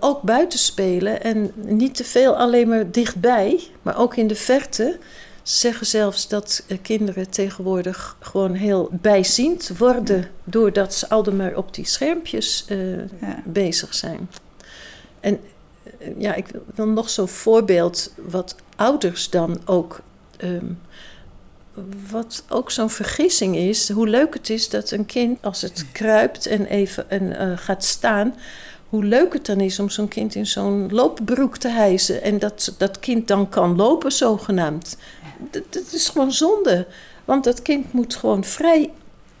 [0.00, 4.98] ook buiten spelen en niet te veel alleen maar dichtbij, maar ook in de verte.
[5.42, 11.56] Ze zeggen zelfs dat eh, kinderen tegenwoordig gewoon heel bijziend worden doordat ze altijd maar
[11.56, 13.42] op die schermpjes eh, Ja.
[13.44, 14.30] bezig zijn.
[15.20, 15.40] En
[15.98, 20.00] eh, ja, ik wil- nog zo'n voorbeeld wat ouders dan ook.
[20.36, 20.66] ehm,
[22.10, 26.46] wat ook zo'n vergissing is, hoe leuk het is dat een kind als het kruipt
[26.46, 28.34] en even en, gaat staan,
[28.88, 32.74] hoe leuk het dan is om zo'n kind in zo'n loopbroek te hijsen en dat
[32.78, 34.96] dat kind dan kan lopen zogenaamd.
[35.50, 36.86] Dat, is gewoon zonde,
[37.24, 38.90] want dat kind moet gewoon vrij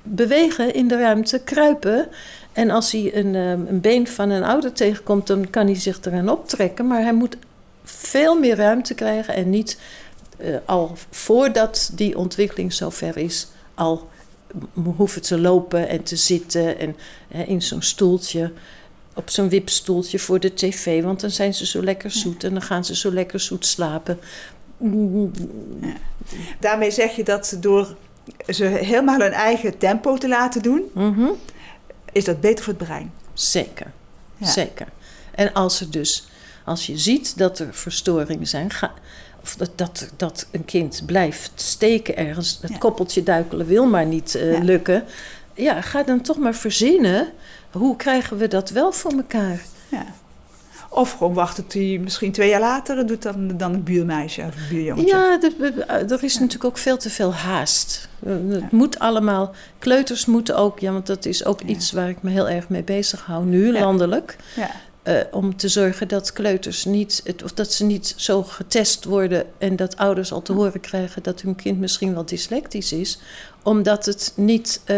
[0.02, 2.08] bewegen in de ruimte, kruipen.
[2.52, 5.98] En als hij een, ehm, een been van een ouder tegenkomt, dan kan hij zich
[6.02, 6.86] eraan optrekken.
[6.86, 7.36] Maar hij moet
[7.84, 9.78] veel meer ruimte krijgen en niet
[10.38, 14.08] eh, al voordat die ontwikkeling zover is, al
[14.96, 16.96] hoeven te lopen en te zitten en
[17.28, 18.52] hè, in zo'n stoeltje.
[19.14, 22.62] Op zo'n wipstoeltje voor de tv, want dan zijn ze zo lekker zoet en dan
[22.62, 24.18] gaan ze zo lekker zoet slapen.
[26.60, 27.96] Daarmee zeg je dat door
[28.48, 31.26] ze helemaal hun eigen tempo te laten doen, Mhm.
[32.12, 33.12] is dat beter voor het brein.
[33.32, 33.92] Zeker,
[34.36, 34.46] Ja.
[34.46, 34.86] zeker.
[35.34, 36.26] En als er dus,
[36.64, 38.92] als je ziet dat er verstoringen zijn, ga,
[39.42, 42.78] of dat, dat, dat een kind blijft steken ergens, het Ja.
[42.78, 44.58] koppeltje duikelen wil maar niet eh, Ja.
[44.62, 45.04] lukken,
[45.54, 47.28] ja, ga dan toch maar verzinnen.
[47.70, 49.60] Hoe krijgen we dat wel voor elkaar?
[49.88, 50.04] Ja.
[50.94, 54.40] Of gewoon wachten tot hij misschien twee jaar later het doet dan, dan een buurmeisje
[54.42, 55.06] of een buurjongetje.
[55.08, 58.08] Ja, er, er is natuurlijk ook veel te veel haast.
[58.26, 59.54] Eh, Het moet allemaal.
[59.78, 61.66] Kleuters moeten ook, ja, want dat is ook Ja.
[61.66, 64.36] iets waar ik me heel erg mee bezig hou nu, landelijk.
[64.56, 64.70] Ja.
[65.02, 69.44] Eh, om te zorgen dat kleuters niet, het- of dat ze niet zo getest worden
[69.58, 73.18] en dat ouders al te horen krijgen dat hun kind misschien wel dyslectisch is,
[73.62, 74.96] omdat het niet eh,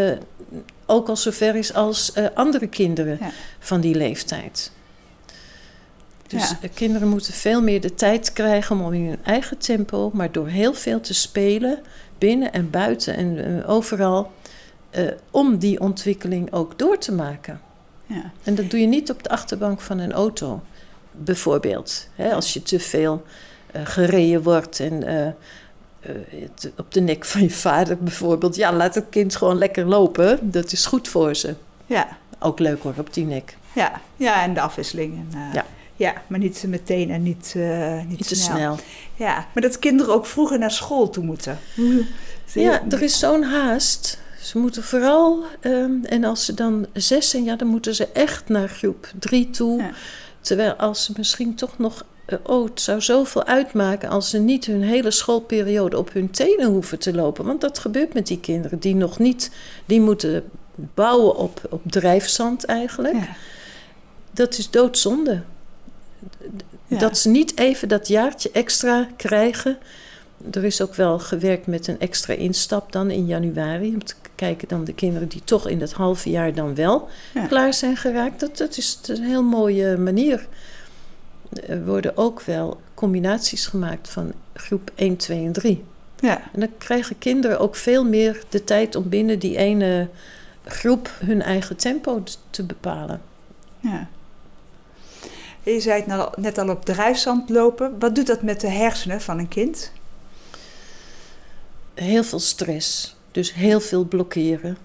[0.87, 3.19] ook al zover is als eh, andere kinderen
[3.59, 4.71] van die leeftijd.
[6.35, 6.69] Dus Ja.
[6.75, 10.75] kinderen moeten veel meer de tijd krijgen om in hun eigen tempo, maar door heel
[10.75, 11.79] veel te spelen,
[12.19, 14.33] binnen en buiten en eh, overal,
[14.91, 17.61] eh, om die ontwikkeling ook door te maken.
[18.07, 18.31] Ja.
[18.43, 20.63] En dat doe je niet op de achterbank van een auto,
[21.13, 22.09] bijvoorbeeld.
[22.15, 23.23] Hè, als je te veel
[23.73, 25.03] eh, gereden wordt en
[26.29, 28.57] het- op de nek van je vader bijvoorbeeld.
[28.57, 30.39] Ja, laat het kind gewoon lekker lopen.
[30.51, 31.55] Dat is goed voor ze.
[31.87, 32.07] Ja.
[32.39, 33.57] Ook leuk hoor, op die nek.
[33.73, 34.01] Ja.
[34.17, 35.15] ja, en de afwisseling.
[35.33, 35.65] En, Ja.
[35.97, 38.57] Ja, maar niet meteen en niet, eh, niet, Niet te snel.
[38.57, 38.77] snel.
[39.15, 41.59] Ja, maar dat kinderen ook vroeger naar school toe moeten.
[41.77, 42.05] Hoe-
[42.55, 44.23] Ja, er is zo'n haast.
[44.41, 48.49] Ze moeten vooral, ehm, en als ze dan zes zijn, ja, dan moeten ze echt
[48.49, 49.79] naar groep drie toe.
[49.83, 49.91] Ja.
[50.41, 54.65] Terwijl als ze misschien toch nog, eh, oh, het zou zoveel uitmaken als ze niet
[54.67, 57.45] hun hele schoolperiode op hun tenen hoeven te lopen.
[57.45, 59.51] Want dat gebeurt met die kinderen die nog niet,
[59.85, 63.15] die moeten bouwen op, op drijfzand eigenlijk.
[63.15, 63.37] Ja.
[64.33, 65.43] Dat is doodzonde.
[66.87, 66.99] Ja.
[66.99, 69.79] Dat ze niet even dat jaartje extra krijgen.
[70.51, 73.95] Er is ook wel gewerkt met een extra instap dan in januari.
[73.95, 77.47] Om te kijken dan de kinderen die toch in dat halve jaar dan wel Ja.
[77.47, 78.41] klaar zijn geraakt.
[78.41, 80.47] Dat, dat, is, een heel mooie manier.
[81.67, 85.85] Er worden ook wel combinaties gemaakt van groep 1, 2 en 3.
[86.21, 86.43] Ja.
[86.53, 90.09] En dan krijgen kinderen ook veel meer de tijd om binnen die ene
[90.65, 93.21] groep hun eigen tempo te bepalen.
[93.81, 94.09] Ja.
[95.65, 97.99] Je zei het nou net al op drijfzand lopen.
[97.99, 99.93] Wat doet dat met de hersenen van een kind?
[101.95, 103.17] heel veel stress.
[103.31, 104.77] Dus heel veel blokkeren.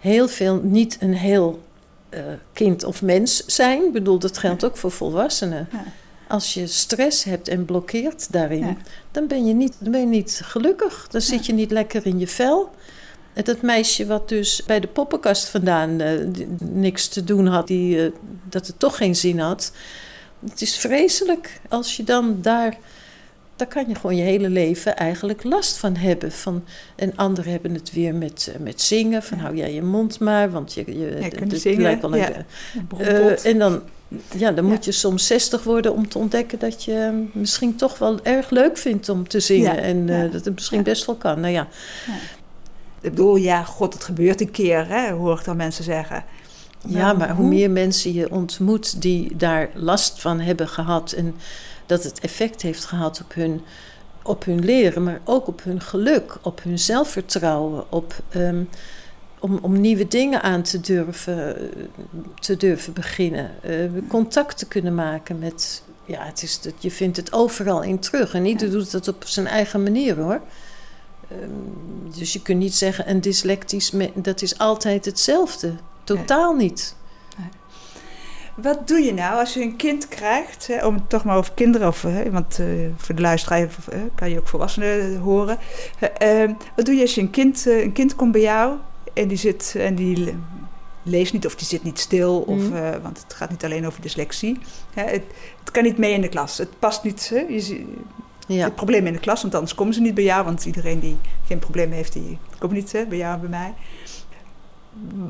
[0.00, 1.62] Heel veel niet een heel
[2.08, 2.20] eh,
[2.52, 3.84] kind of mens zijn.
[3.84, 5.68] Ik bedoel, dat geldt ook voor volwassenen.
[5.72, 5.84] Ja.
[6.28, 8.76] Als je stress hebt en blokkeert daarin, Ja.
[9.10, 11.06] dan, ben je niet, dan ben je niet gelukkig.
[11.10, 12.70] Dan zit je niet lekker in je vel.
[13.32, 15.96] En dat meisje wat dus bij de poppenkast vandaan
[16.32, 18.12] die- niks te doen had, die, eh,
[18.48, 19.72] dat het toch geen zin had.
[20.50, 22.76] Het is vreselijk als je dan daar
[23.56, 26.32] daar kan je gewoon je hele leven eigenlijk last van hebben.
[26.32, 26.64] Van,
[26.96, 29.22] en anderen hebben het weer met, eh, met zingen.
[29.22, 29.42] Van Ja.
[29.44, 32.18] hou jij je mond maar, want je, je, Ja, kunnen het zingen, lijkt wel een-
[32.18, 32.30] ja.
[32.32, 32.42] Eh,
[32.88, 33.42] Brompot.
[33.42, 33.82] en dan,
[34.36, 38.24] ja, dan moet je soms 60 worden om te ontdekken dat je misschien toch wel
[38.24, 39.78] erg leuk vindt om te zingen.
[39.82, 41.40] En eh, dat het misschien best wel kan.
[41.40, 41.68] Nou ja,
[43.00, 46.24] Ik bedoel, ja, god, het gebeurt een keer, hè, hoor ik dan mensen zeggen.
[46.88, 51.12] Ja, maar hoe meer mensen je ontmoet die daar last van hebben gehad.
[51.12, 51.34] En
[51.86, 53.60] dat het effect heeft gehad op hun,
[54.22, 58.62] op hun leren, maar ook op hun geluk, op hun zelfvertrouwen, op, ehm,
[59.38, 61.56] om, om nieuwe dingen aan te durven,
[62.40, 63.50] te durven beginnen.
[63.62, 63.74] eh,
[64.08, 65.82] contact te kunnen maken met.
[66.06, 68.34] Ja, het is, dat- je vindt het overal in terug.
[68.34, 68.72] En ieder Ja.
[68.72, 70.40] doet het op zijn eigen manier hoor.
[71.30, 75.72] Ehm, dus je kunt niet zeggen een dyslectisch, dat is altijd hetzelfde.
[76.04, 76.96] Totaal niet.
[78.56, 81.52] Wat doe je nou als je een kind krijgt, hè, om het toch maar over
[81.54, 85.58] kinderen, of, hè, want eh, voor de luisteraar eh, kan je ook volwassenen horen.
[86.18, 88.76] Eh, eh, wat doe je als je een kind, eh, een kind komt bij jou
[89.14, 90.34] en die zit en die le-
[91.02, 93.00] leest niet of die zit niet stil, of, Mhm.
[93.02, 94.58] want het gaat niet alleen over dyslexie.
[94.94, 95.22] Hè, het,
[95.60, 97.86] het kan niet mee in de klas, het past niet, hè, je,
[98.46, 98.64] Ja.
[98.64, 101.16] het probleem in de klas, want anders komen ze niet bij jou, want iedereen die
[101.46, 103.74] geen probleem heeft, die komt niet hè, bij jou en bij mij.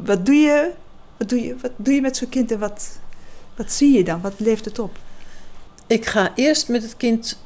[0.05, 0.71] Wat doe je,
[1.17, 2.99] wat doe je, wat doe je met zo'n kind en wat,
[3.57, 4.21] wat zie je dan?
[4.21, 4.99] Wat leeft het op?
[5.87, 7.39] Ik ga eerst met het kind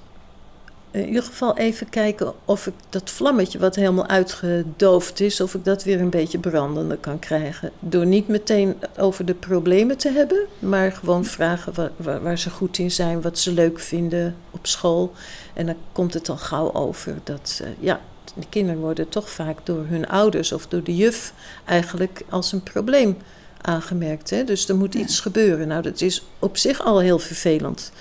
[0.96, 5.64] in ieder geval even kijken of ik dat vlammetje wat helemaal uitgedoofd is, of ik
[5.64, 7.70] dat weer een beetje brandender kan krijgen.
[7.78, 12.78] Door niet meteen over de problemen te hebben, maar gewoon vragen waar, waar, ze goed
[12.78, 15.12] in zijn, wat ze leuk vinden op school.
[15.54, 18.00] En dan komt het al gauw over dat, eh, ja,
[18.36, 21.32] de kinderen worden toch vaak door hun ouders of door de juf
[21.64, 23.16] eigenlijk als een probleem
[23.60, 24.30] aangemerkt.
[24.30, 24.44] Hè?
[24.44, 25.68] Dus er moet iets gebeuren.
[25.68, 27.92] Nou, dat is op zich al heel vervelend.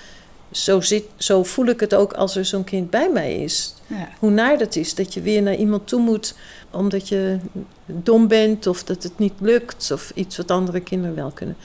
[0.50, 3.74] Zo, zit, zo voel ik het ook als er zo'n kind bij mij is.
[3.86, 4.08] Ja.
[4.18, 6.34] Hoe naar dat is dat je weer naar iemand toe moet
[6.70, 7.38] omdat je
[7.86, 11.56] dom bent of dat het niet lukt of iets wat andere kinderen wel kunnen.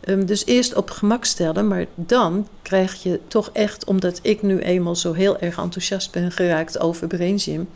[0.00, 4.58] Ehm, dus eerst op gemak stellen, maar dan krijg je toch echt, omdat ik nu
[4.58, 7.68] eenmaal zo heel erg enthousiast ben geraakt over Brainsium,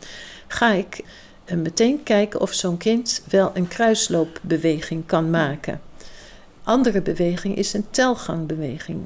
[0.51, 1.01] ga ik
[1.45, 5.81] eh, meteen kijken of zo'n kind wel een kruislooppbeweging kan maken.
[6.63, 8.99] Andere beweging is een telgangbeweging.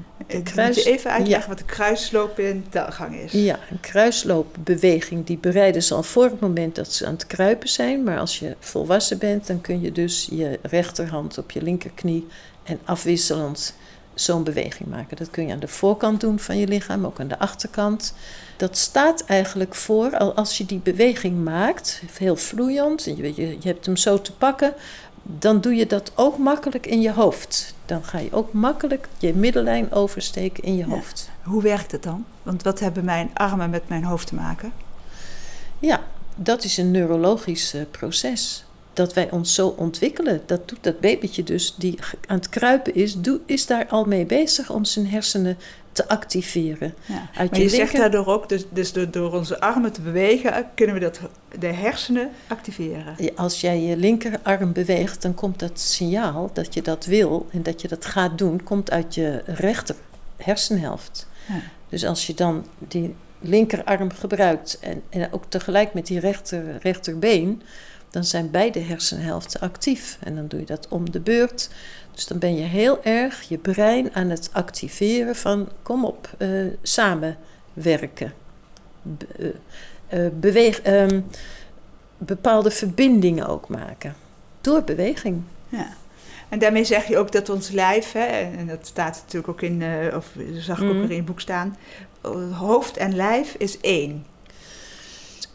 [0.44, 1.48] Kruis- Moet je even uitleggen ja.
[1.48, 3.32] wat de kruisloop in telgang is?
[3.32, 7.70] Ja, een kruisloopbeweging die bereiden ze al voor het moment dat ze aan het kruipen
[7.70, 8.04] zijn.
[8.04, 12.28] Maar als je volwassen bent, dan kun je dus je rechterhand op je linkerknie
[12.64, 13.76] en afwisselend
[14.16, 15.18] zo'n beweging maken.
[15.18, 18.14] Dat kun je aan de voorkant doen van je lichaam, ook aan de achterkant.
[18.58, 23.48] Dat staat eigenlijk voor, al als je die beweging maakt, heel vloeiend, en je, je,
[23.60, 24.74] je hebt hem zo te pakken,
[25.24, 27.74] dan doe je dat ook makkelijk in je hoofd.
[27.86, 30.94] Dan ga je ook makkelijk je middellijn oversteken in je Ja.
[30.94, 31.30] hoofd.
[31.44, 32.26] Hoe werkt het dan?
[32.44, 34.72] Want wat hebben mijn armen met mijn hoofd te maken?
[35.80, 36.04] Ja,
[36.36, 38.65] dat is een neurologisch eh, proces.
[38.96, 40.42] Dat wij ons zo ontwikkelen.
[40.46, 44.26] Dat doet dat babytje dus, die aan het kruipen is, doe, is daar al mee
[44.26, 45.58] bezig om zijn hersenen
[45.92, 46.94] te activeren.
[47.06, 47.30] Ja.
[47.36, 50.68] Uit Maar je zegt linker- daardoor ook, dus, dus door, door onze armen te bewegen,
[50.76, 51.20] kunnen we dat,
[51.60, 53.16] de hersenen activeren.
[53.36, 57.82] Als jij je linkerarm beweegt, dan komt dat signaal dat je dat wil en dat
[57.82, 59.96] je dat gaat doen, komt uit je rechter
[60.38, 61.28] hersenhelft.
[61.48, 61.62] Ja.
[61.90, 67.62] Dus als je dan die linkerarm gebruikt en, en ook tegelijk met die rechter, rechterbeen,
[68.16, 70.18] dan zijn beide hersenhelften actief.
[70.24, 71.70] En dan doe je dat om de beurt.
[72.14, 76.50] Dus dan ben je heel erg je brein aan het activeren van kom op, eh,
[76.82, 78.34] samenwerken.
[79.02, 79.54] Be-
[80.08, 81.22] eh, eh, beweeg, ehm,
[82.18, 84.16] bepaalde verbindingen ook maken.
[84.62, 85.42] Door beweging.
[85.70, 85.88] Ja.
[86.50, 88.26] En daarmee zeg je ook dat ons lijf, hè,
[88.58, 91.42] en dat staat natuurlijk ook in, eh, of zag ik ook weer in je boek
[91.42, 91.78] staan,
[92.52, 94.26] hoofd en lijf is één.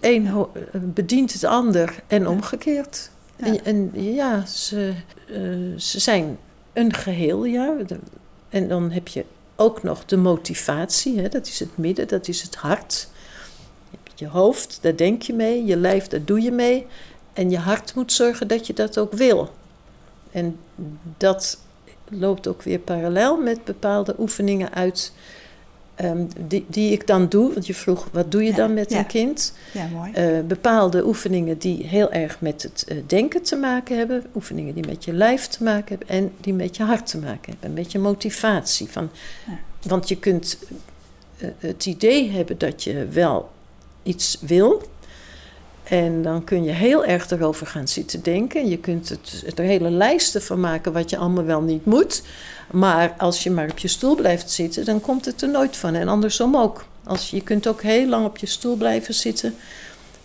[0.01, 3.11] Eh, bedient het ander en omgekeerd.
[3.37, 3.47] Ja.
[3.47, 4.93] En, en ja, ze,
[5.29, 6.39] eh, ze zijn
[6.73, 7.77] een geheel, ja.
[8.49, 9.25] En dan heb je
[9.57, 13.09] ook nog de motivatie, hè, dat is het midden, dat is het hart.
[13.91, 16.87] Je hebt je hoofd, daar denk je mee, je lijf, daar doe je mee.
[17.33, 19.51] En je hart moet zorgen dat je dat ook wil.
[20.31, 20.57] En
[21.17, 21.59] dat
[22.09, 25.13] loopt ook weer parallel met bepaalde oefeningen uit,
[26.01, 27.53] ehm, die, die ik dan doe.
[27.53, 28.99] Want je vroeg, wat doe je Ja, dan met ja.
[28.99, 29.53] een kind?
[29.73, 30.13] Ja, mooi.
[30.13, 34.87] Eh, bepaalde oefeningen die heel erg met het eh, denken te maken hebben, oefeningen die
[34.87, 37.93] met je lijf te maken hebben en die met je hart te maken hebben, met
[37.93, 38.89] je motivatie.
[38.89, 39.11] Van,
[39.47, 39.59] Ja.
[39.89, 40.59] Want je kunt
[41.39, 43.51] eh, het idee hebben dat je wel
[44.03, 44.83] iets wil.
[45.91, 48.69] En dan kun je heel erg erover gaan zitten denken.
[48.69, 52.23] Je kunt het, er hele lijsten van maken wat je allemaal wel niet moet.
[52.71, 55.95] Maar als je maar op je stoel blijft zitten, dan komt het er nooit van.
[55.95, 56.85] En andersom ook.
[57.05, 59.55] Als je, je kunt ook heel lang op je stoel blijven zitten.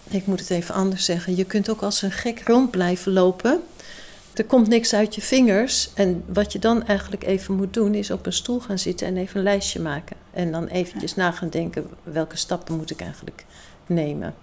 [0.10, 1.36] Ik moet het even anders zeggen.
[1.36, 3.62] Je kunt ook als een gek rond blijven lopen.
[4.34, 5.90] Er komt niks uit je vingers.
[5.94, 9.18] En wat je dan eigenlijk even moet doen, is op een stoel gaan zitten en
[9.18, 10.16] even een lijstje maken.
[10.34, 13.46] En dan eventjes na gaan denken, welke stappen moet ik eigenlijk
[13.86, 14.34] nemen.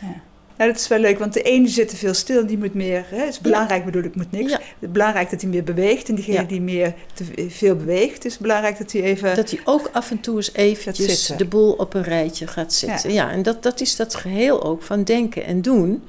[0.00, 0.22] Ja,
[0.56, 3.04] dat is wel leuk, want de ene zit te veel stil en die moet meer.
[3.08, 4.50] Hè, het is belangrijk, bedoel ik, moet niks.
[4.50, 4.56] Ja.
[4.58, 6.08] Het is belangrijk dat hij meer beweegt.
[6.08, 6.42] En diegene Ja.
[6.42, 9.36] die meer te veel beweegt, het is belangrijk dat hij even.
[9.36, 11.36] Dat hij ook af en toe eens eventjes zitten.
[11.38, 13.12] de boel op een rijtje gaat zetten.
[13.12, 16.04] Ja, en dat, dat is dat geheel ook van denken en doen.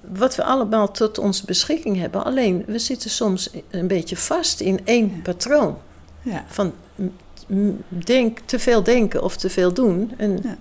[0.00, 2.24] Wat we allemaal tot onze beschikking hebben.
[2.24, 5.78] Alleen, we zitten soms een beetje vast in één patroon.
[6.22, 6.44] ja.
[6.48, 6.72] Van
[7.88, 10.12] denk, te veel denken of te veel doen.
[10.16, 10.56] En Ja.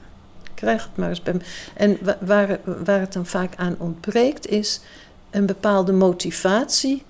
[0.61, 1.39] Krijg het maar eens bij me.
[1.73, 4.81] En wa- waar, waar het dan vaak aan ontbreekt, is
[5.29, 7.03] een bepaalde motivatie.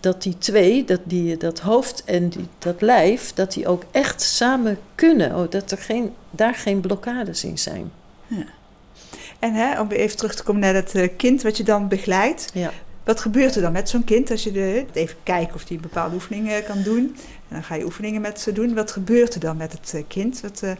[0.00, 4.22] Dat die twee, dat, die, dat hoofd en die, dat lijf, dat die ook echt
[4.22, 5.36] samen kunnen.
[5.36, 7.90] Oh, dat er geen, daar geen blokkades in zijn.
[9.38, 12.50] En hè, om even terug te komen naar dat eh, kind wat je dan begeleidt.
[12.54, 12.70] Ja.
[13.04, 16.14] Wat gebeurt er dan met zo'n kind als je de, even kijkt of die bepaalde
[16.14, 17.16] oefeningen kan doen?
[17.48, 18.74] En dan ga je oefeningen met ze doen.
[18.74, 20.40] Wat gebeurt er dan met het eh, kind?
[20.40, 20.72] Wat, eh,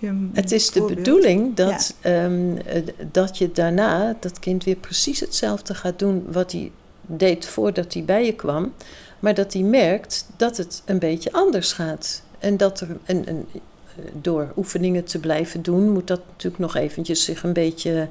[0.00, 2.82] je een Het is de bedoeling dat, ehm, eh,
[3.12, 6.70] dat je daarna dat kind weer precies hetzelfde gaat doen wat hij
[7.06, 8.72] deed voordat hij bij je kwam.
[9.18, 12.22] Maar dat hij merkt dat het een beetje anders gaat.
[12.38, 16.76] En dat er een, een, eh, door oefeningen te blijven doen, moet dat natuurlijk nog
[16.76, 18.08] eventjes zich een beetje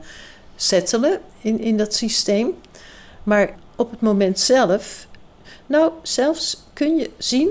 [0.56, 2.54] settelen in, in dat systeem.
[3.24, 5.08] Maar op het moment zelf,
[5.66, 7.50] nou, zelfs kun je zien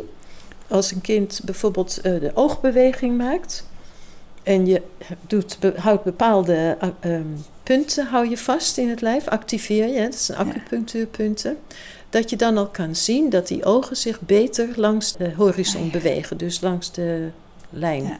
[0.68, 3.66] als een kind bijvoorbeeld eh, de oogbeweging maakt.
[4.48, 4.82] En je
[5.26, 7.20] doet, houdt bepaalde uh,
[7.62, 11.56] punten hou je vast in het lijf, activeer je, dat zijn acupunctuurpunten.
[12.10, 16.36] Dat je dan al kan zien dat die ogen zich beter langs de horizon bewegen,
[16.36, 17.28] dus langs de
[17.70, 18.18] lijn.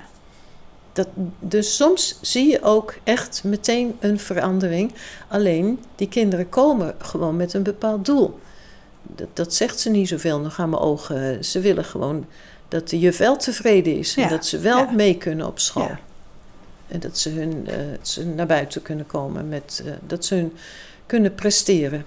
[0.93, 1.09] Dat,
[1.39, 4.93] dus soms zie je ook echt meteen een verandering.
[5.29, 8.39] Alleen die kinderen komen gewoon met een bepaald doel.
[9.03, 11.45] Dat, dat zegt ze niet zoveel nog aan mijn ogen.
[11.45, 12.27] Ze willen gewoon
[12.69, 15.91] dat de juf wel tevreden is en dat ze wel mee kunnen op school.
[16.89, 20.57] En dat ze, hun, uh, ze naar buiten kunnen komen, met, uh, dat ze hun
[21.07, 22.05] kunnen presteren.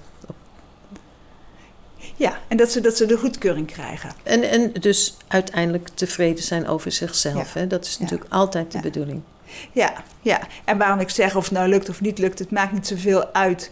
[2.16, 4.12] Ja, en dat ze, dat ze de goedkeuring krijgen.
[4.24, 7.54] En, en dus uiteindelijk tevreden zijn over zichzelf.
[7.54, 7.68] Hè?
[7.68, 9.22] Dat is natuurlijk altijd de bedoeling.
[9.72, 12.72] Ja, ja, en waarom ik zeg of het nou lukt of niet lukt, het maakt
[12.72, 13.72] niet zoveel uit.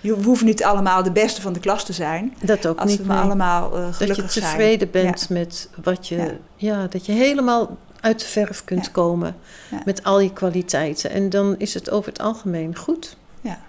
[0.00, 2.36] Je hoeft niet allemaal de beste van de klas te zijn.
[2.42, 2.98] Dat ook als niet.
[2.98, 4.16] Als we allemaal uh, gelukkig zijn.
[4.16, 5.04] Dat je tevreden zijn.
[5.04, 6.36] bent met wat je...
[6.56, 6.86] Ja.
[6.86, 7.76] dat je helemaal
[8.06, 9.36] uit de verf kunt komen
[9.84, 11.10] met al je kwaliteiten.
[11.10, 13.16] En dan is het over het algemeen goed.
[13.40, 13.60] Ja.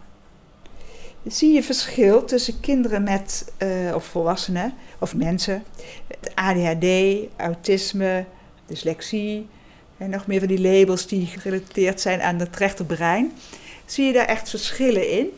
[1.25, 5.63] Zie je verschil tussen kinderen met, uh, of volwassenen, of mensen,
[6.35, 6.85] ADHD,
[7.37, 8.25] autisme,
[8.65, 9.47] dyslexie
[9.97, 13.31] en nog meer van die labels die gerelateerd zijn aan het rechterbrein.
[13.85, 15.29] Zie je daar echt verschillen in?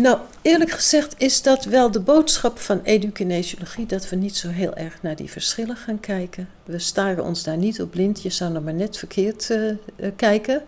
[0.00, 3.86] Nou, eerlijk gezegd is dat wel de boodschap van edukinesiologie...
[3.86, 6.48] dat we niet zo heel erg naar die verschillen gaan kijken.
[6.64, 8.22] We staren ons daar niet op blind.
[8.22, 9.76] Je zou nog maar net verkeerd uh, uh,
[10.16, 10.62] kijken.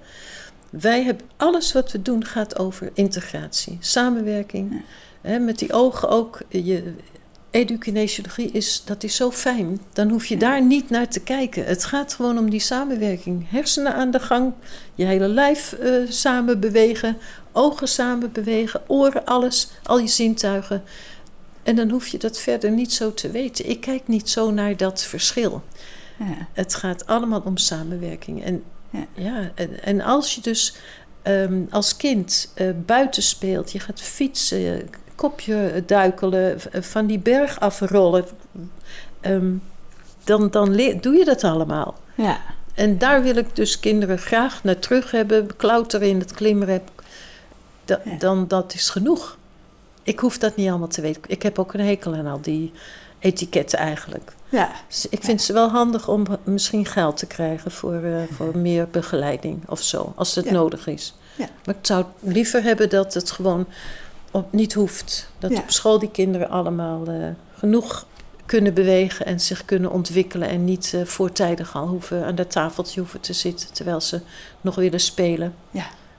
[0.70, 4.72] Wij hebben, alles wat we doen gaat over integratie, samenwerking.
[4.72, 4.80] Ja.
[5.30, 6.38] Hè, met die ogen ook.
[6.48, 6.94] Je,
[7.50, 9.80] edukinesiologie is, dat is zo fijn.
[9.92, 11.64] Dan hoef je daar niet naar te kijken.
[11.64, 13.50] Het gaat gewoon om die samenwerking.
[13.50, 14.52] Hersenen aan de gang,
[14.94, 17.16] je hele lijf uh, samen bewegen,
[17.52, 20.82] ogen samen bewegen, oren, alles, al je zintuigen.
[21.62, 23.68] En dan hoef je dat verder niet zo te weten.
[23.68, 25.62] Ik kijk niet zo naar dat verschil.
[26.18, 26.48] Ja.
[26.52, 28.44] Het gaat allemaal om samenwerking.
[28.44, 29.06] En, ja.
[29.14, 30.74] ja en, en, als je dus
[31.22, 34.88] um, als kind uh, buiten speelt, je gaat fietsen,
[35.20, 38.24] kopje duikelen, van die berg afrollen,
[39.20, 39.62] um,
[40.24, 41.98] dan, dan doe je dat allemaal.
[42.14, 42.40] Ja.
[42.74, 46.90] En daar wil ik dus kinderen graag naar terug hebben, klauteren in het klimrep.
[47.84, 48.16] Da, ja.
[48.18, 49.36] Dan dat is genoeg.
[50.02, 51.22] Ik hoef dat niet allemaal te weten.
[51.26, 52.72] Ik heb ook een hekel aan al die
[53.18, 54.32] etiketten eigenlijk.
[54.48, 54.70] Ja.
[54.88, 55.46] Dus ik vind ja.
[55.46, 60.12] ze wel handig om misschien geld te krijgen voor, uh, voor meer begeleiding of zo,
[60.16, 60.52] als het Ja.
[60.52, 61.14] nodig is.
[61.36, 61.48] Ja.
[61.64, 63.66] Maar ik zou liever hebben dat het gewoon
[64.30, 65.30] op, niet hoeft.
[65.38, 65.58] Dat Ja.
[65.58, 68.06] op school die kinderen allemaal eh, genoeg
[68.46, 73.00] kunnen bewegen en zich kunnen ontwikkelen en niet eh, voortijdig al hoeven aan dat tafeltje
[73.00, 74.20] hoeven te zitten terwijl ze
[74.60, 75.54] nog willen spelen.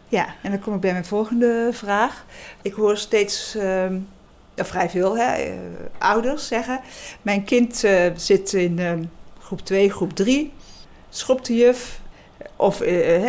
[0.07, 2.25] Ja, en dan kom ik bij mijn volgende vraag.
[2.61, 3.99] Ik hoor steeds, ehm,
[4.55, 5.53] ja, vrij veel, hè, eh,
[5.97, 6.79] ouders zeggen...
[7.21, 7.85] mijn kind
[8.15, 9.03] zit in ehm,
[9.39, 10.53] groep 2, groep 3,
[11.09, 11.99] schopt de juf...
[12.55, 12.77] Of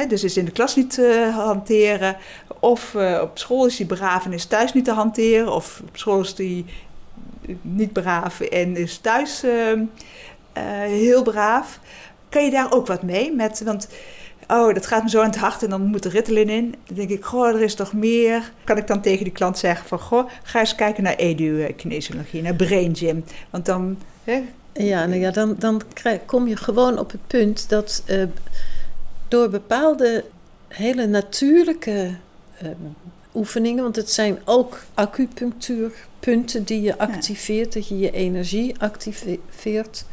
[0.09, 2.16] dus is in de klas niet te hanteren.
[2.62, 5.52] Of eh, op school is hij braaf en is thuis niet te hanteren.
[5.52, 6.64] Of op school is hij
[7.62, 9.82] niet braaf en is thuis ehm,
[10.52, 11.80] eh, heel braaf.
[12.28, 13.32] Kan je daar ook wat mee?
[13.32, 13.88] Met, want
[14.48, 16.74] oh, dat gaat me zo aan het hart en dan moet er Ritalin in.
[16.86, 18.52] Dan denk ik, goh, er is toch meer.
[18.64, 22.54] Kan ik dan tegen die klant zeggen van, goh, ga eens kijken naar edu-kinesiologie, naar
[22.54, 23.24] brain gym.
[23.50, 23.98] Want dan...
[24.24, 24.42] Hè,
[24.72, 25.82] Ja, nou ja, dan, dan
[26.26, 28.22] kom je gewoon op het punt dat eh,
[29.28, 30.24] door bepaalde
[30.68, 32.10] hele natuurlijke eh,
[33.34, 40.04] oefeningen, want het zijn ook acupunctuurpunten die je activeert, dat je je energie activeert,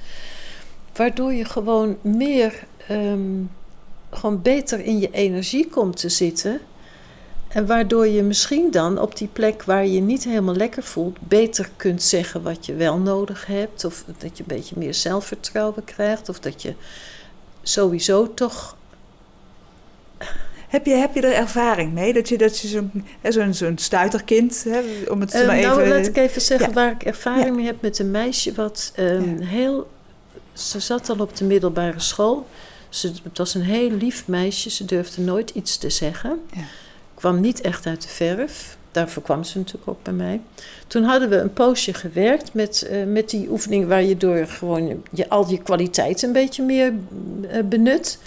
[0.95, 3.43] waardoor je gewoon meer, ehm,
[4.09, 6.61] gewoon beter in je energie komt te zitten.
[7.49, 11.17] En waardoor je misschien dan op die plek waar je je niet helemaal lekker voelt,
[11.19, 13.85] beter kunt zeggen wat je wel nodig hebt.
[13.85, 16.29] Of dat je een beetje meer zelfvertrouwen krijgt.
[16.29, 16.73] Of dat je
[17.61, 18.77] sowieso toch.
[20.69, 22.13] Heb, je, heb je er ervaring mee?
[22.13, 22.91] Dat je, dat je zo'n
[23.29, 24.79] zo'n zo'n stuiterkind, hè,
[25.11, 25.69] om het Eh, maar even...
[25.69, 26.73] Nou, laat ik even zeggen Ja.
[26.73, 27.53] waar ik ervaring Ja.
[27.53, 29.45] mee heb met een meisje wat ehm, Ja.
[29.45, 29.89] heel.
[30.53, 32.47] Ze zat al op de middelbare school.
[32.89, 34.69] Ze, het was een heel lief meisje.
[34.69, 36.39] Ze durfde nooit iets te zeggen.
[37.13, 38.77] Kwam niet echt uit de verf.
[38.91, 40.41] Daarvoor kwam ze natuurlijk ook bij mij.
[40.87, 44.87] Toen hadden we een poosje gewerkt met, eh, met die oefening waar je door gewoon
[44.87, 46.93] je, je- al je kwaliteiten een beetje meer
[47.49, 48.17] eh, benut.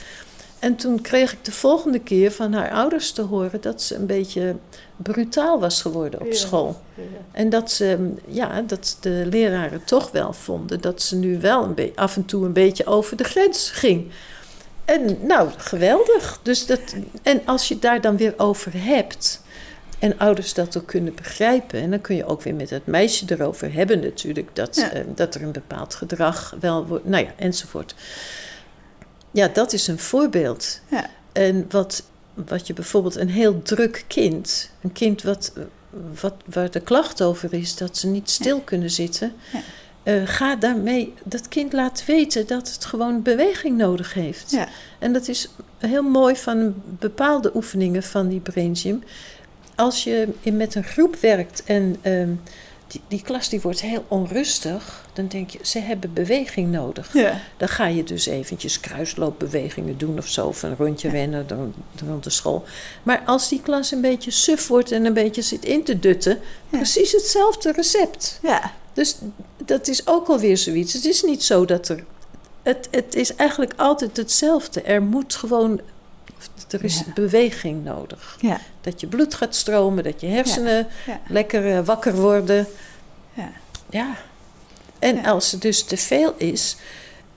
[0.62, 4.06] En toen kreeg ik de volgende keer van haar ouders te horen dat ze een
[4.06, 4.56] beetje
[4.96, 6.34] brutaal was geworden op Ja.
[6.34, 6.80] school.
[6.94, 7.02] Ja.
[7.32, 11.74] En dat, ze, ja, dat de leraren toch wel vonden dat ze nu wel een
[11.74, 14.10] be- af en toe een beetje over de grens ging.
[14.84, 16.40] En nou, geweldig.
[16.42, 16.80] Dus dat,
[17.22, 19.40] en als je daar dan weer over hebt
[19.98, 23.24] en ouders dat ook kunnen begrijpen, en dan kun je ook weer met het meisje
[23.28, 24.90] erover hebben natuurlijk, dat, Ja.
[24.92, 27.94] eh, dat er een bepaald gedrag wel wordt, nou ja, enzovoort.
[29.32, 30.80] Ja, dat is een voorbeeld.
[30.90, 31.06] Ja.
[31.32, 32.02] En wat,
[32.34, 35.52] wat je bijvoorbeeld een heel druk kind, een kind wat,
[36.20, 39.60] wat, waar de klacht over is dat ze niet stil kunnen zitten, Ja.
[40.02, 44.50] eh, ga daarmee dat kind laten weten dat het gewoon beweging nodig heeft.
[44.50, 44.68] Ja.
[44.98, 49.02] En dat is heel mooi van bepaalde oefeningen van die Brain Gym.
[49.74, 52.30] Als je in, met een groep werkt en ehm,
[52.92, 57.12] die, die klas die wordt heel onrustig, dan denk je, ze hebben beweging nodig.
[57.12, 57.40] Ja.
[57.56, 61.74] Dan ga je dus eventjes kruisloopbewegingen doen of zo, of een rondje rennen rond,
[62.06, 62.64] rond de school.
[63.02, 66.38] Maar als die klas een beetje suf wordt en een beetje zit in te dutten,
[66.70, 68.38] precies hetzelfde recept.
[68.42, 68.72] Ja.
[68.92, 69.16] Dus
[69.64, 70.92] dat is ook alweer zoiets.
[70.92, 72.04] Het is niet zo dat er.
[72.62, 74.82] Het, het is eigenlijk altijd hetzelfde.
[74.82, 75.80] Er moet gewoon.
[76.70, 77.12] Er is Ja.
[77.14, 78.36] beweging nodig.
[78.40, 78.60] Ja.
[78.80, 81.20] Dat je bloed gaat stromen, dat je hersenen Ja.
[81.28, 82.66] lekker eh, wakker worden.
[83.34, 83.50] Ja.
[83.90, 84.14] Ja.
[84.98, 86.76] En als het dus te veel is,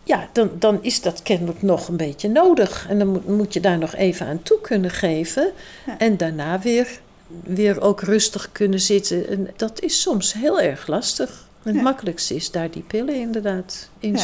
[0.03, 2.86] ja, dan, dan is dat kennelijk nog een beetje nodig.
[2.89, 5.51] En dan moet, moet je daar nog even aan toe kunnen geven.
[5.97, 6.99] En daarna weer,
[7.43, 9.28] weer ook rustig kunnen zitten.
[9.28, 11.47] En dat is soms heel erg lastig.
[11.64, 14.18] Het makkelijkste is daar die pillen inderdaad in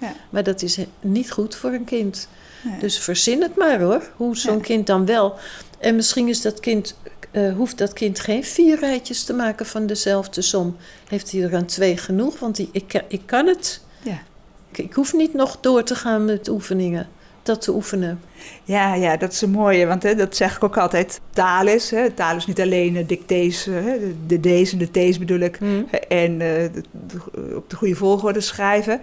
[0.00, 0.12] Ja.
[0.30, 2.28] Maar dat is niet goed voor een kind.
[2.62, 2.78] Nee.
[2.78, 4.60] Dus verzin het maar hoor, hoe zo'n Ja.
[4.62, 5.34] kind dan wel.
[5.78, 6.96] En misschien is dat kind,
[7.30, 10.76] eh, hoeft dat kind geen vier rijtjes te maken van dezelfde som.
[11.08, 12.38] Heeft hij er aan twee genoeg?
[12.38, 13.80] Want die, ik, ik kan het.
[14.02, 14.22] Ja.
[14.70, 17.08] Ik, ik hoef niet nog door te gaan met oefeningen.
[17.42, 18.20] Dat te oefenen.
[18.64, 21.20] Ja, ja, dat is een mooie, want hè, dat zeg ik ook altijd.
[21.30, 25.18] Taal is, hè, taal is niet alleen de dictées, hè, de- D's en de T's
[25.18, 25.58] bedoel ik.
[25.90, 29.00] hè, En eh, de- de- op de goede volgorde schrijven.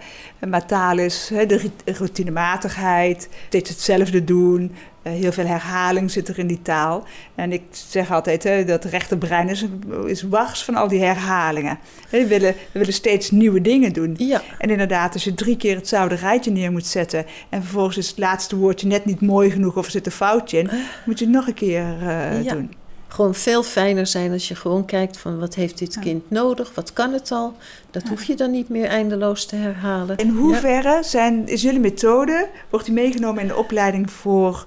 [0.48, 4.72] Maar taal is hè, de routinematigheid, steeds hetzelfde doen.
[5.08, 7.04] Eh, heel veel herhaling zit er in die taal.
[7.34, 9.64] En ik zeg altijd, hè, dat rechterbrein is,
[10.06, 11.78] is wars van al die herhalingen.
[12.10, 14.14] We willen, we willen steeds nieuwe dingen doen.
[14.18, 17.26] Ja, En inderdaad, als je drie keer hetzelfde rijtje neer moet zetten...
[17.48, 19.76] en vervolgens is het laatste woordje net niet mooi genoeg...
[19.76, 20.70] of er zit een foutje in,
[21.04, 22.52] moet je het nog een keer eh, Ja.
[22.52, 22.72] doen.
[23.08, 26.70] gewoon veel fijner zijn als je gewoon kijkt van wat heeft dit kind nodig?
[26.74, 27.54] Wat kan het al?
[27.90, 30.16] Dat hoef je dan niet meer eindeloos te herhalen.
[30.16, 32.48] In hoeverre zijn, is jullie methode...
[32.70, 34.66] wordt die meegenomen in de opleiding voor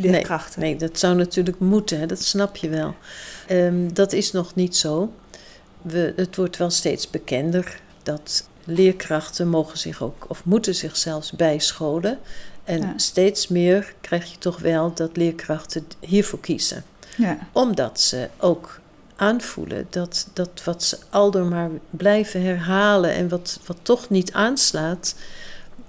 [0.00, 0.60] leerkrachten?
[0.60, 2.94] Nee, dat zou natuurlijk moeten, hè, dat snap je wel.
[3.46, 5.12] Ehm, dat is nog niet zo.
[5.82, 11.32] We, het wordt wel steeds bekender dat leerkrachten mogen zich ook, of moeten zich zelfs
[11.32, 12.18] bijscholen.
[12.64, 12.92] En Ja.
[12.96, 16.84] steeds meer krijg je toch wel dat leerkrachten hiervoor kiezen.
[17.16, 17.38] Ja.
[17.52, 18.80] Omdat ze ook
[19.16, 25.14] aanvoelen dat, dat wat ze aldoor maar blijven herhalen en wat, wat toch niet aanslaat,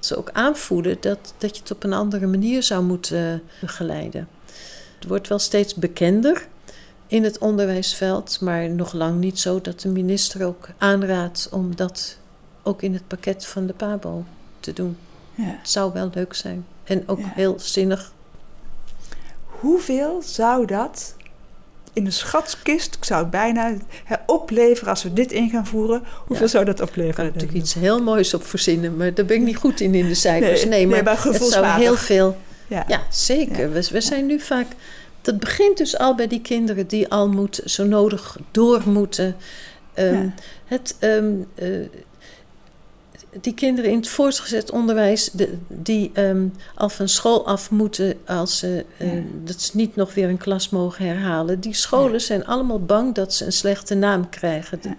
[0.06, 4.28] ze ook aanvoelen dat, dat je het op een andere manier zou moeten begeleiden.
[5.00, 6.48] Het wordt wel steeds bekender
[7.08, 12.18] in het onderwijsveld, maar nog lang niet zo dat de minister ook aanraadt om dat
[12.64, 14.24] ook in het pakket van de PABO
[14.60, 14.98] te doen.
[15.36, 15.44] Ja.
[15.44, 17.32] Het zou wel leuk zijn en ook Ja.
[17.36, 18.12] heel zinnig.
[19.46, 21.16] Hoeveel zou dat
[21.94, 23.74] in de schatkist, ik zou het bijna
[24.04, 24.90] hè, opleveren...
[24.90, 26.04] als we dit in gaan voeren?
[26.26, 26.52] Hoeveel Ja.
[26.52, 27.26] zou dat Ik kan opleveren?
[27.26, 30.08] er natuurlijk iets heel moois op verzinnen, maar daar ben ik niet goed in in
[30.08, 30.62] de cijfers.
[30.62, 32.38] Nee, Nee, maar, nee, maar het zou heel veel.
[32.68, 32.86] Ja.
[32.88, 33.72] Ja, zeker.
[33.72, 34.68] We, we zijn nu vaak.
[35.22, 39.36] Dat begint dus al bij die kinderen die al moeten, zo nodig door moeten.
[39.94, 40.28] Ehm.
[40.66, 40.96] Het.
[41.00, 41.26] ehm,
[41.56, 41.68] eh,
[43.42, 48.58] die kinderen in het voortgezet onderwijs, de, die ehm, al van school af moeten als
[48.58, 49.22] ze, eh, Ja.
[49.44, 51.60] dat ze niet nog weer een klas mogen herhalen.
[51.60, 52.20] Die scholen Ja.
[52.20, 54.80] zijn allemaal bang dat ze een slechte naam krijgen.
[54.82, 54.96] Ja.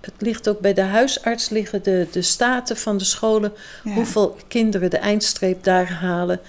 [0.00, 3.52] Het ligt ook bij de huisarts liggen de, de staten van de scholen,
[3.82, 6.40] hoeveel kinderen de eindstreep daar halen.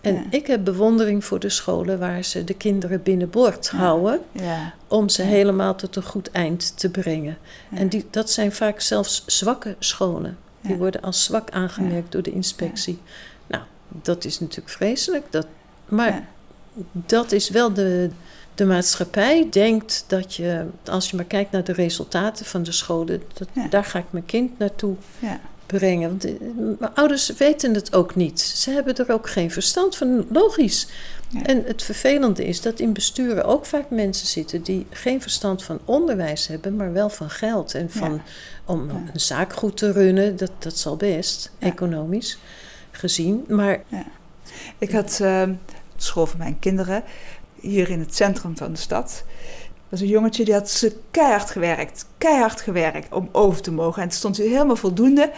[0.00, 4.20] En ik heb bewondering voor de scholen waar ze de kinderen binnenboord houden
[4.88, 7.38] om ze helemaal tot een goed eind te brengen.
[7.74, 10.36] En die, dat zijn vaak zelfs zwakke scholen.
[10.68, 12.98] Die worden als zwak aangemerkt door de inspectie.
[13.46, 15.26] Nou, dat is natuurlijk vreselijk.
[15.30, 15.46] Dat,
[15.88, 16.28] maar
[16.92, 18.10] dat is wel de,
[18.54, 23.22] de maatschappij denkt dat je, als je maar kijkt naar de resultaten van de scholen,
[23.34, 23.66] dat, Ja.
[23.68, 25.40] daar ga ik mijn kind naartoe Ja.
[25.66, 26.08] brengen.
[26.08, 26.32] Want eh,
[26.78, 28.40] mijn ouders weten het ook niet.
[28.40, 30.26] Ze hebben er ook geen verstand van.
[30.32, 30.86] Logisch.
[31.28, 31.42] Ja.
[31.42, 35.78] En het vervelende is dat in besturen ook vaak mensen zitten die geen verstand van
[35.84, 37.74] onderwijs hebben, maar wel van geld.
[37.74, 38.20] En van Ja.
[38.64, 38.94] om Ja.
[39.12, 42.38] een zaak goed te runnen, dat, dat zal best, economisch
[42.90, 43.44] gezien.
[43.48, 43.82] Maar
[44.78, 45.54] Ik had de
[45.96, 47.02] school van mijn kinderen
[47.60, 49.24] hier in het centrum van de stad.
[49.66, 52.06] Er was een jongetje die had ze keihard gewerkt.
[52.18, 54.02] Keihard gewerkt om over te mogen.
[54.02, 55.30] En toen stond hij helemaal voldoende.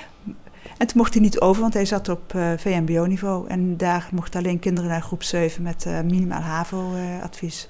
[0.81, 3.49] En toen mocht hij niet over, want hij zat op eh, VMBO-niveau.
[3.49, 7.69] En daar mochten alleen kinderen naar groep 7 met eh, minimaal HAVO-advies.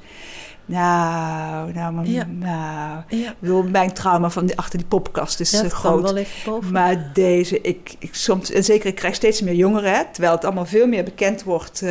[0.64, 2.26] Nou, nou, maar, Ja.
[2.26, 3.02] nou.
[3.08, 6.02] Ja, Ik bedoel, mijn trauma van die, achter die poppenkast is ja eh, groot.
[6.02, 6.72] wel even boven.
[6.72, 10.44] Maar deze, ik, ik soms, en zeker ik krijg steeds meer jongeren, hè, terwijl het
[10.44, 11.84] allemaal veel meer bekend wordt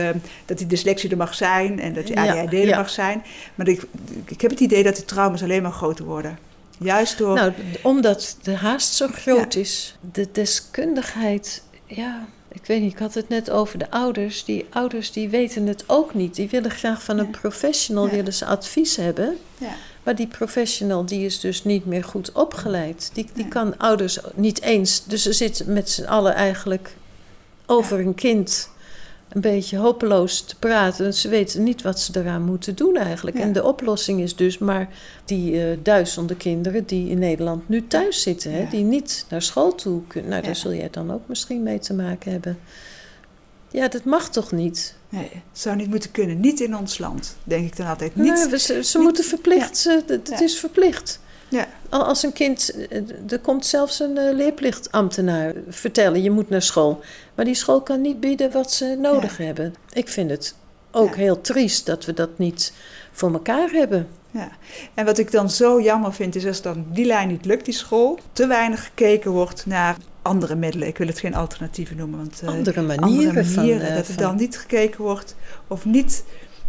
[0.46, 3.24] dat die dyslexie er mag zijn en dat die ADHD er mag zijn.
[3.56, 3.84] Maar ik,
[4.26, 6.38] ik heb het idee dat die trauma's alleen maar groter worden.
[6.80, 7.36] Juist door.
[7.36, 7.54] Nou,
[7.84, 9.96] omdat de haast zo groot is.
[10.12, 14.46] De deskundigheid, ja, ik weet niet, ik had het net over de ouders.
[14.46, 16.36] Die ouders die weten het ook niet.
[16.36, 17.38] Die willen graag van een Ja.
[17.40, 18.12] professional Ja.
[18.12, 19.38] willen ze advies hebben.
[19.58, 19.74] ja.
[20.04, 23.10] Maar die professional die is dus niet meer goed opgeleid.
[23.14, 25.04] Die, die kan ouders niet eens.
[25.06, 26.96] Dus ze zitten met z'n allen eigenlijk
[27.66, 28.70] over een kind
[29.30, 31.14] een beetje hopeloos te praten.
[31.14, 33.38] Ze weten niet wat ze eraan moeten doen eigenlijk.
[33.38, 33.44] Ja.
[33.44, 34.90] En de oplossing is dus maar
[35.26, 38.52] die eh, duizenden kinderen die in Nederland nu thuis zitten.
[38.52, 38.70] Hè, Ja.
[38.70, 40.30] die niet naar school toe kunnen.
[40.30, 42.60] Nou, daar zul jij dan ook misschien mee te maken hebben.
[43.72, 44.96] Ja, dat mag toch niet?
[45.10, 46.40] Nee, het zou niet moeten kunnen.
[46.40, 48.16] Niet in ons land, denk ik dan altijd.
[48.16, 48.48] Niet.
[48.50, 49.78] Nee, ze, ze niet- moeten verplicht.
[49.78, 51.20] ze- Het is verplicht.
[51.50, 51.68] Ja.
[51.90, 56.62] Al- Als een kind, eh, er komt zelfs een eh, leerplichtambtenaar vertellen, je moet naar
[56.62, 57.00] school.
[57.36, 59.74] Maar die school kan niet bieden wat ze nodig hebben.
[59.94, 60.56] Ik vind het
[60.92, 61.16] ook Ja.
[61.22, 62.74] heel triest dat we dat niet
[63.12, 64.08] voor elkaar hebben.
[64.32, 64.50] Ja.
[64.94, 67.74] En wat ik dan zo jammer vind, is als dan die lijn niet lukt, die
[67.74, 70.88] school, te weinig gekeken wordt naar andere middelen.
[70.88, 73.86] Ik wil het geen alternatieven noemen, want eh, Andere manieren, andere manieren.
[73.88, 73.96] van...
[73.96, 75.36] dat er dan niet gekeken wordt,
[75.68, 76.24] of niet,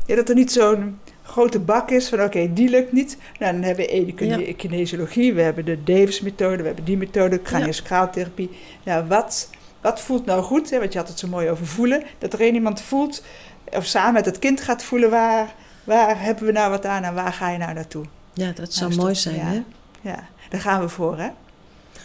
[0.07, 0.99] ja, dat er niet zo'n
[1.31, 3.17] grote bak is van oké, die lukt niet.
[3.39, 4.53] Nou, dan hebben we Ja.
[4.57, 8.51] kinesiologie, we hebben de Davis-methode, we hebben die methode, craniosacraaltherapie.
[8.83, 9.51] Ja, wat,
[9.81, 10.71] wat voelt nou goed?
[10.71, 10.79] Hè?
[10.79, 12.03] Want je had het zo mooi over voelen.
[12.19, 13.23] Dat er een iemand voelt,
[13.65, 15.55] of samen met het kind gaat voelen, waar,
[15.85, 18.05] waar hebben we nou wat aan en waar ga je nou naartoe?
[18.33, 19.45] Ja, dat zou is mooi zijn, ja.
[19.45, 19.63] hè?
[20.01, 21.29] Ja, daar gaan we voor, hè?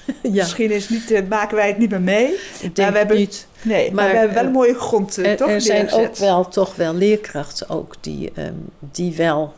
[0.22, 2.34] Ja, Misschien is niet, eh, maken wij het niet meer mee.
[2.62, 3.48] ik denk we hebben- niet.
[3.62, 5.50] Nee, maar, Maar, we hebben wel eh, een mooie grond, eh, Er, toch?
[5.50, 9.54] er zijn ook wel, toch wel leerkrachten ook die, ehm, die wel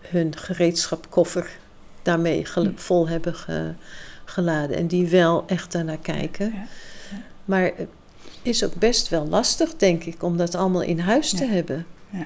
[0.00, 1.48] hun gereedschapkoffer
[2.02, 2.70] daarmee Hm.
[2.74, 3.72] vol hebben ge-
[4.24, 4.76] geladen.
[4.76, 6.46] En die wel echt daarnaar kijken.
[6.46, 6.58] Ja,
[7.10, 7.16] ja.
[7.44, 7.88] Maar het
[8.42, 11.86] is ook best wel lastig, denk ik, om dat allemaal in huis te hebben.
[12.10, 12.24] ja.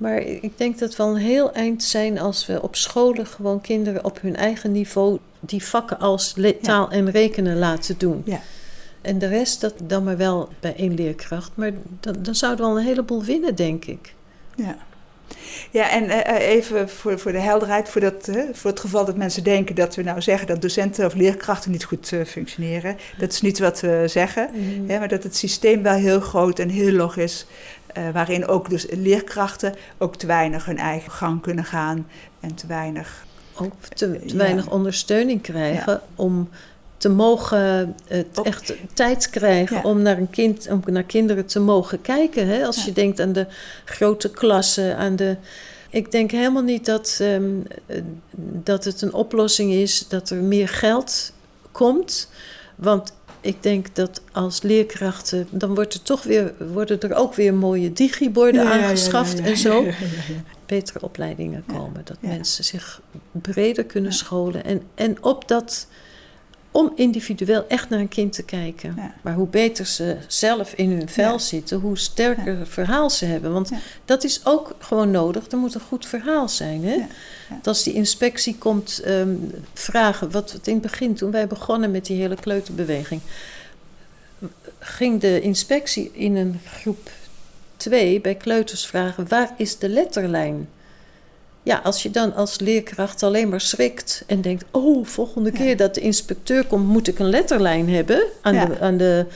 [0.00, 3.60] Maar ik denk dat we al een heel eind zijn als we op scholen gewoon
[3.60, 8.22] kinderen op hun eigen niveau die vakken als taal en rekenen laten doen.
[8.24, 8.40] Ja.
[9.00, 11.50] En de rest dat dan maar wel bij één leerkracht.
[11.54, 14.14] Maar dan, dan zouden we al een heleboel winnen, denk ik.
[14.56, 14.76] Ja.
[15.70, 19.16] Ja, en eh, eh, even voor, voor de helderheid, voor, dat, voor het geval dat
[19.16, 22.96] mensen denken dat we nou zeggen dat docenten of leerkrachten niet goed eh, functioneren.
[23.18, 24.50] Dat is niet wat we zeggen,
[24.86, 27.46] hè, maar dat het systeem wel heel groot en heel log is,
[27.92, 32.06] eh, waarin ook dus leerkrachten ook te weinig hun eigen gang kunnen gaan
[32.40, 33.24] en te weinig.
[33.54, 34.36] Ook te, te Ja.
[34.36, 36.48] weinig ondersteuning krijgen om
[36.96, 39.82] te mogen, het Ook- echt tijd krijgen Ja.
[39.82, 42.46] om naar een kind, om naar kinderen te mogen kijken.
[42.48, 42.66] Hè?
[42.66, 43.46] Als je denkt aan de
[43.84, 45.36] grote klassen, aan de.
[45.90, 47.44] Ik denk helemaal niet dat, ehm,
[47.86, 48.02] eh,
[48.62, 51.32] dat het een oplossing is dat er meer geld
[51.72, 52.30] komt.
[52.74, 57.54] Want ik denk dat als leerkrachten, dan wordt er toch weer, worden er ook weer
[57.54, 59.50] mooie digiborden Ja, aangeschaft ja, ja.
[59.50, 59.86] en zo
[60.66, 62.00] betere opleidingen komen.
[62.04, 63.00] Dat mensen zich
[63.32, 64.64] breder kunnen scholen.
[64.64, 65.86] En, en op dat,
[66.70, 68.94] om individueel echt naar een kind te kijken.
[68.96, 69.14] Ja.
[69.22, 71.38] Maar hoe beter ze zelf in hun vel Ja.
[71.38, 73.52] zitten, hoe sterker verhaal ze hebben.
[73.52, 73.78] Want Ja.
[74.04, 75.46] dat is ook gewoon nodig.
[75.50, 76.84] Er moet een goed verhaal zijn.
[76.84, 76.94] Hè?
[76.94, 76.98] Ja,
[77.48, 77.54] ja.
[77.56, 79.34] Dat Als die inspectie komt ehm,
[79.74, 83.20] vragen, wat het in het begin, toen wij begonnen met die hele kleuterbeweging,
[84.78, 87.10] ging de inspectie in een groep
[87.76, 90.68] 2 bij kleuters vragen: waar is de letterlijn?
[91.62, 95.58] Ja, als je dan als leerkracht alleen maar schrikt en denkt: oh, volgende Ja.
[95.58, 98.64] keer dat de inspecteur komt, moet ik een letterlijn hebben aan, Ja.
[98.66, 99.26] de, aan de.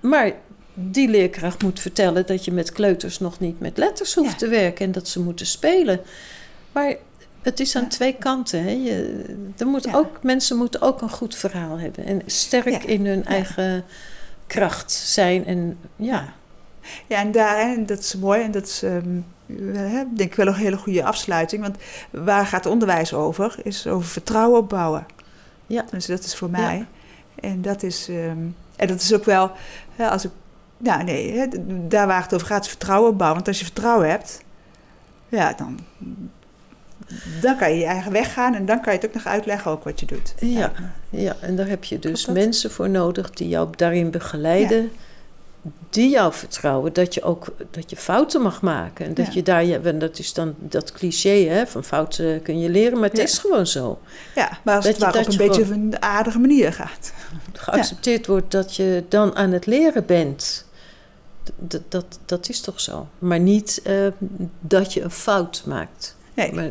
[0.00, 0.32] Maar
[0.74, 4.36] die leerkracht moet vertellen dat je met kleuters nog niet met letters hoeft Ja.
[4.36, 6.00] te werken en dat ze moeten spelen.
[6.72, 6.94] Maar
[7.42, 7.88] het is aan Ja.
[7.88, 8.62] twee kanten.
[8.64, 8.70] Hè?
[8.70, 9.24] Je,
[9.56, 9.94] er moet Ja.
[9.94, 13.84] ook, mensen moeten ook een goed verhaal hebben en sterk in hun eigen
[14.46, 15.46] kracht zijn.
[15.46, 16.32] En ja,
[17.06, 19.20] Ja, en daar, en dat is mooi en dat is ehm,
[20.16, 21.62] denk ik wel een hele goede afsluiting.
[21.62, 21.76] Want
[22.10, 23.54] waar gaat onderwijs over?
[23.62, 25.06] Is over vertrouwen opbouwen.
[25.66, 25.84] Ja.
[25.90, 26.86] Dus dat is voor mij.
[27.40, 28.38] En dat is, ehm,
[28.76, 29.50] en dat is ook wel,
[29.96, 30.30] hè, als ik,
[30.76, 31.46] nou nee, hè,
[31.88, 33.36] daar waar het over gaat is vertrouwen opbouwen.
[33.36, 34.42] Want als je vertrouwen hebt,
[35.28, 35.78] ja, dan,
[37.40, 39.70] dan kan je je eigen weg gaan en dan kan je het ook nog uitleggen
[39.70, 40.34] ook wat je doet.
[40.38, 40.72] Ja.
[41.10, 44.90] ja, en daar heb je dus mensen voor nodig die jou daarin begeleiden.
[45.90, 49.06] Die jou vertrouwen dat je ook dat je fouten mag maken.
[49.06, 49.32] En dat Ja.
[49.32, 53.08] je daar, want dat is dan dat cliché hè, van fouten kun je leren, maar
[53.08, 53.22] het Ja.
[53.24, 53.98] is gewoon zo.
[54.34, 56.38] Ja, maar als Dat het je- maar op dat een je beetje op een aardige
[56.38, 57.12] manier gaat.
[57.52, 60.64] Geaccepteerd wordt dat je dan aan het leren bent.
[61.58, 63.08] Dat, dat, dat is toch zo.
[63.18, 63.94] Maar niet eh,
[64.60, 66.16] dat je een fout maakt.
[66.34, 66.52] Nee.
[66.52, 66.70] Maar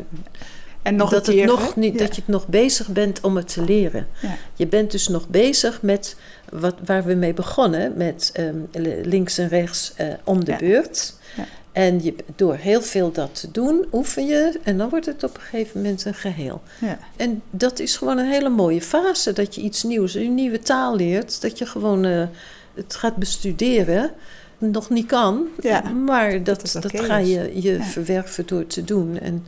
[0.84, 1.98] En nog dat, een keer, het nog niet, Ja.
[1.98, 4.06] dat je het nog bezig bent om het te leren.
[4.22, 4.36] Ja.
[4.54, 6.16] Je bent dus nog bezig met
[6.50, 8.56] wat, waar we mee begonnen, met ehm,
[9.02, 10.56] links en rechts eh, om de Ja.
[10.56, 11.14] beurt.
[11.36, 11.44] Ja.
[11.72, 15.34] En je, door heel veel dat te doen, oefen je en dan wordt het op
[15.34, 16.62] een gegeven moment een geheel.
[16.80, 16.98] Ja.
[17.16, 20.96] En dat is gewoon een hele mooie fase, dat je iets nieuws, een nieuwe taal
[20.96, 22.26] leert, dat je gewoon eh,
[22.74, 24.10] het gaat bestuderen.
[24.58, 27.82] Nog niet kan, Ja, maar dat, dat, oké ga je, je Ja.
[27.84, 29.18] verwerven door te doen.
[29.18, 29.46] En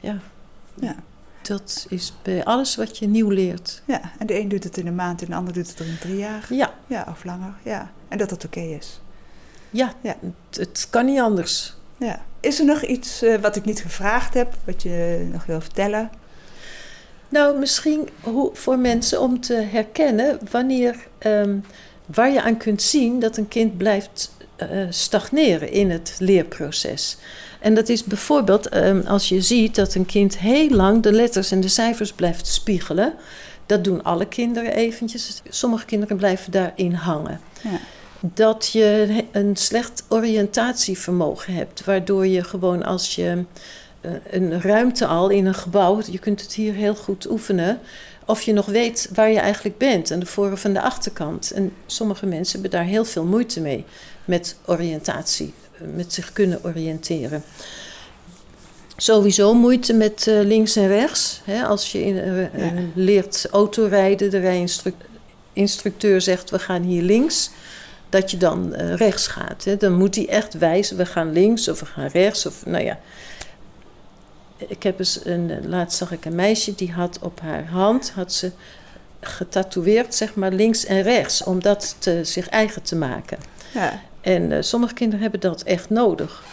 [0.00, 0.18] ja,
[0.80, 0.94] Ja.
[1.42, 3.82] dat is bij alles wat je nieuw leert.
[3.84, 5.86] ja, en de een doet het in een maand en de ander doet het er
[5.86, 6.46] in drie jaar.
[6.50, 7.54] Ja, Ja, of langer.
[7.62, 7.90] Ja.
[8.08, 9.00] En dat het oké is.
[9.70, 10.16] ja, Ja.
[10.50, 11.76] Het, het kan niet anders.
[11.96, 12.24] Ja.
[12.40, 16.10] Is er nog iets eh, wat ik niet gevraagd heb, wat je nog wil vertellen?
[17.28, 21.56] Nou, misschien hoe, voor mensen om te herkennen wanneer, ehm,
[22.06, 27.16] waar je aan kunt zien dat een kind blijft eh, stagneren in het leerproces.
[27.58, 31.50] En dat is bijvoorbeeld ehm, als je ziet dat een kind heel lang de letters
[31.50, 33.14] en de cijfers blijft spiegelen.
[33.66, 35.42] Dat doen alle kinderen eventjes.
[35.48, 37.40] Sommige kinderen blijven daarin hangen.
[37.62, 37.78] Ja.
[38.20, 43.44] Dat je een slecht oriëntatievermogen hebt, waardoor je gewoon als je
[44.00, 47.80] eh, een ruimte al in een gebouw, je kunt het hier heel goed oefenen,
[48.26, 51.50] of je nog weet waar je eigenlijk bent, aan de voor- of aan de achterkant.
[51.50, 53.84] En sommige mensen hebben daar heel veel moeite mee
[54.24, 55.54] met oriëntatie,
[55.94, 57.42] met zich kunnen oriënteren.
[58.96, 61.40] Sowieso moeite met eh, links en rechts.
[61.44, 61.64] Hè?
[61.64, 62.72] Als je in, eh, eh, Ja.
[62.94, 67.50] leert autorijden, de rijinstructeur zegt we gaan hier links,
[68.08, 69.64] dat je dan rechts gaat.
[69.64, 69.76] Hè?
[69.76, 72.46] Dan moet hij echt wijzen, we gaan links of we gaan rechts.
[72.46, 72.98] Of, nou ja.
[74.56, 78.32] Ik heb eens een, laatst zag ik een meisje die had op haar hand had
[78.32, 78.50] ze
[79.20, 83.38] getatoeëerd, zeg maar links en rechts, om dat te, zich eigen te maken.
[83.74, 84.00] Ja.
[84.28, 86.44] En eh, sommige kinderen hebben dat echt nodig.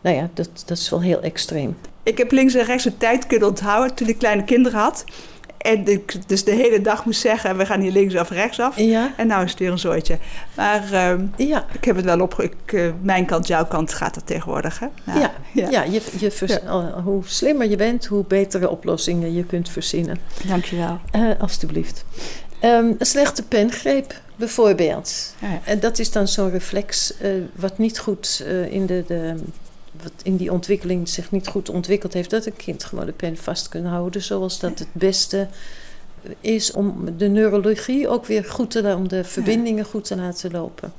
[0.00, 1.76] Nou ja, dat, dat is wel heel extreem.
[2.02, 5.04] Ik heb links en rechts een tijd kunnen onthouden toen ik kleine kinderen had.
[5.58, 8.78] En ik dus de hele dag moest zeggen, we gaan hier links of rechts af.
[8.78, 10.18] Ja, En nou is het weer een zooitje.
[10.56, 12.40] Maar ehm, ja, ik heb het wel op.
[12.40, 14.78] Ik, eh, mijn kant, jouw kant gaat dat tegenwoordig.
[14.78, 14.86] Hè?
[15.04, 15.70] Nou, ja, ja.
[15.70, 15.82] ja.
[15.82, 16.58] je, je vers-
[17.04, 20.18] hoe slimmer je bent, hoe betere oplossingen je kunt verzinnen.
[20.46, 21.00] Dankjewel.
[21.10, 22.04] Eh alsjeblieft.
[22.60, 25.34] Ehm, een slechte pengreep, bijvoorbeeld.
[25.40, 25.60] Ja, ja.
[25.64, 29.34] En dat is dan zo'n reflex eh, wat niet goed eh, in, de, de,
[30.02, 32.30] wat in die ontwikkeling zich niet goed ontwikkeld heeft.
[32.30, 34.22] Dat een kind gewoon de pen vast kan houden.
[34.22, 35.48] Zoals dat het beste
[36.40, 40.50] is om de neurologie ook weer goed te laten, om de verbindingen goed te laten
[40.50, 40.92] lopen.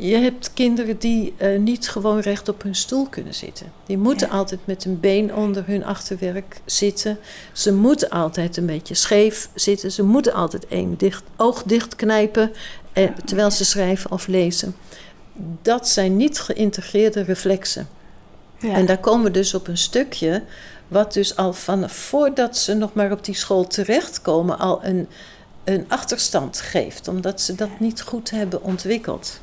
[0.00, 3.72] Je hebt kinderen die eh, niet gewoon recht op hun stoel kunnen zitten.
[3.86, 4.32] Die moeten Ja.
[4.34, 7.18] altijd met een been onder hun achterwerk zitten.
[7.52, 9.92] Ze moeten altijd een beetje scheef zitten.
[9.92, 12.52] Ze moeten altijd één dicht, oog dicht knijpen
[12.92, 14.76] eh, terwijl ze schrijven of lezen.
[15.62, 17.88] Dat zijn niet geïntegreerde reflexen.
[18.58, 18.72] Ja.
[18.72, 20.42] En daar komen we dus op een stukje
[20.88, 25.08] wat dus al van voordat ze nog maar op die school terechtkomen al een,
[25.64, 29.40] een achterstand geeft, omdat ze dat niet goed hebben ontwikkeld.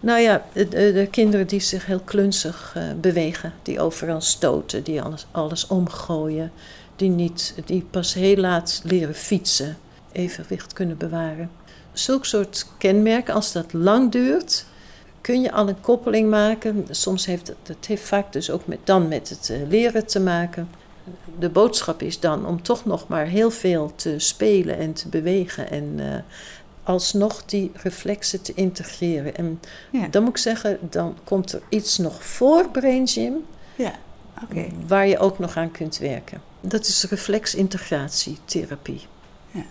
[0.00, 4.82] Nou ja, de, de- de kinderen die zich heel klunzig eh, bewegen, die overal stoten,
[4.82, 6.52] die alles, alles omgooien,
[6.96, 9.76] die, niet, die pas heel laat leren fietsen,
[10.12, 11.50] evenwicht kunnen bewaren.
[11.92, 14.64] Zulk soort kenmerken, als dat lang duurt,
[15.20, 16.86] kun je al een koppeling maken.
[16.90, 20.68] Soms heeft het heeft vaak dus ook met, dan met het eh, leren te maken.
[21.38, 25.70] De boodschap is dan om toch nog maar heel veel te spelen en te bewegen
[25.70, 26.18] en eh,
[26.86, 29.36] alsnog die reflexen te integreren.
[29.36, 29.60] En
[29.92, 30.06] Ja.
[30.08, 33.34] dan moet ik zeggen, dan komt er iets nog voor Brain Gym
[33.76, 33.92] ja.
[34.86, 36.40] Waar je ook nog aan kunt werken.
[36.60, 39.00] Dat is reflexintegratietherapie.
[39.50, 39.64] Ja.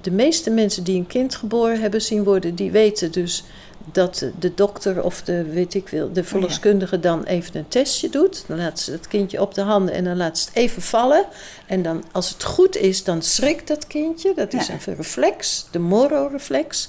[0.00, 3.44] De meeste mensen die een kind geboren hebben zien worden, die weten dus
[3.84, 8.44] dat de- dokter of de, weet ik wel, de verloskundige dan even een testje doet.
[8.46, 11.24] Dan laat ze het kindje op de handen en dan laat ze het even vallen.
[11.66, 14.32] En dan, als het goed is, dan schrikt dat kindje.
[14.36, 14.72] Dat is Ja.
[14.86, 16.88] een reflex, de moro-reflex.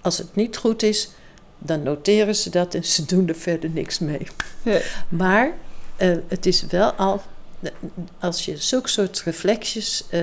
[0.00, 1.08] Als het niet goed is,
[1.58, 4.26] dan noteren ze dat en ze doen er verder niks mee.
[4.62, 4.78] Ja.
[5.08, 5.52] Maar
[5.96, 7.22] eh, het is wel al,
[8.20, 10.20] als je zulke soort reflexjes, eh,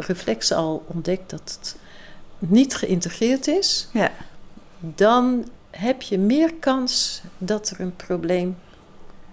[0.00, 1.76] reflexen al ontdekt dat het
[2.38, 4.12] niet geïntegreerd is, Ja.
[4.80, 8.56] Dan heb je meer kans dat er een probleem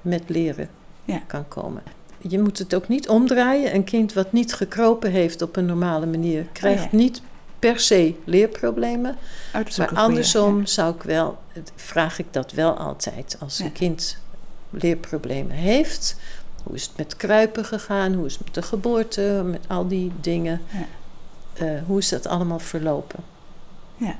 [0.01, 0.69] met leren
[1.05, 1.21] Ja.
[1.27, 1.83] kan komen.
[2.17, 3.75] Je moet het ook niet omdraaien.
[3.75, 6.97] Een kind wat niet gekropen heeft op een normale manier, krijgt Oh ja.
[6.97, 7.21] niet
[7.59, 9.11] per se leerproblemen.
[9.11, 10.03] Oh, Maar goeie.
[10.03, 11.37] andersom zou ik wel,
[11.75, 13.37] vraag ik dat wel altijd.
[13.39, 14.17] Als een kind
[14.69, 16.15] leerproblemen heeft,
[16.63, 18.13] hoe is het met kruipen gegaan?
[18.13, 19.41] Hoe is het met de geboorte?
[19.45, 20.61] Met al die dingen.
[20.71, 20.85] Ja.
[21.65, 23.19] Eh, hoe is dat allemaal verlopen?
[23.97, 24.15] Ja.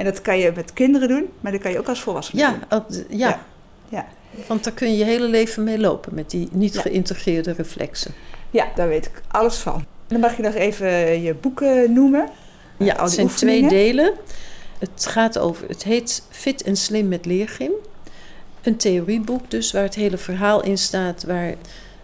[0.00, 2.50] En dat kan je met kinderen doen, maar dat kan je ook als volwassene Ja,
[2.50, 2.62] doen.
[2.68, 3.40] al- ja.
[3.88, 4.06] Ja.
[4.46, 6.80] Want daar kun je je hele leven mee lopen met die niet Ja.
[6.80, 8.14] geïntegreerde reflexen.
[8.50, 9.84] Ja, daar weet ik alles van.
[10.06, 12.28] Dan mag je nog even je boeken noemen.
[12.78, 14.12] Ja, al het zijn twee delen.
[14.78, 17.70] Het gaat over, het heet Fit en Slim met Leergym.
[18.62, 21.54] Een theorieboek dus, waar het hele verhaal in staat, waar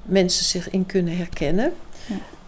[0.02, 1.72] mensen zich in kunnen herkennen.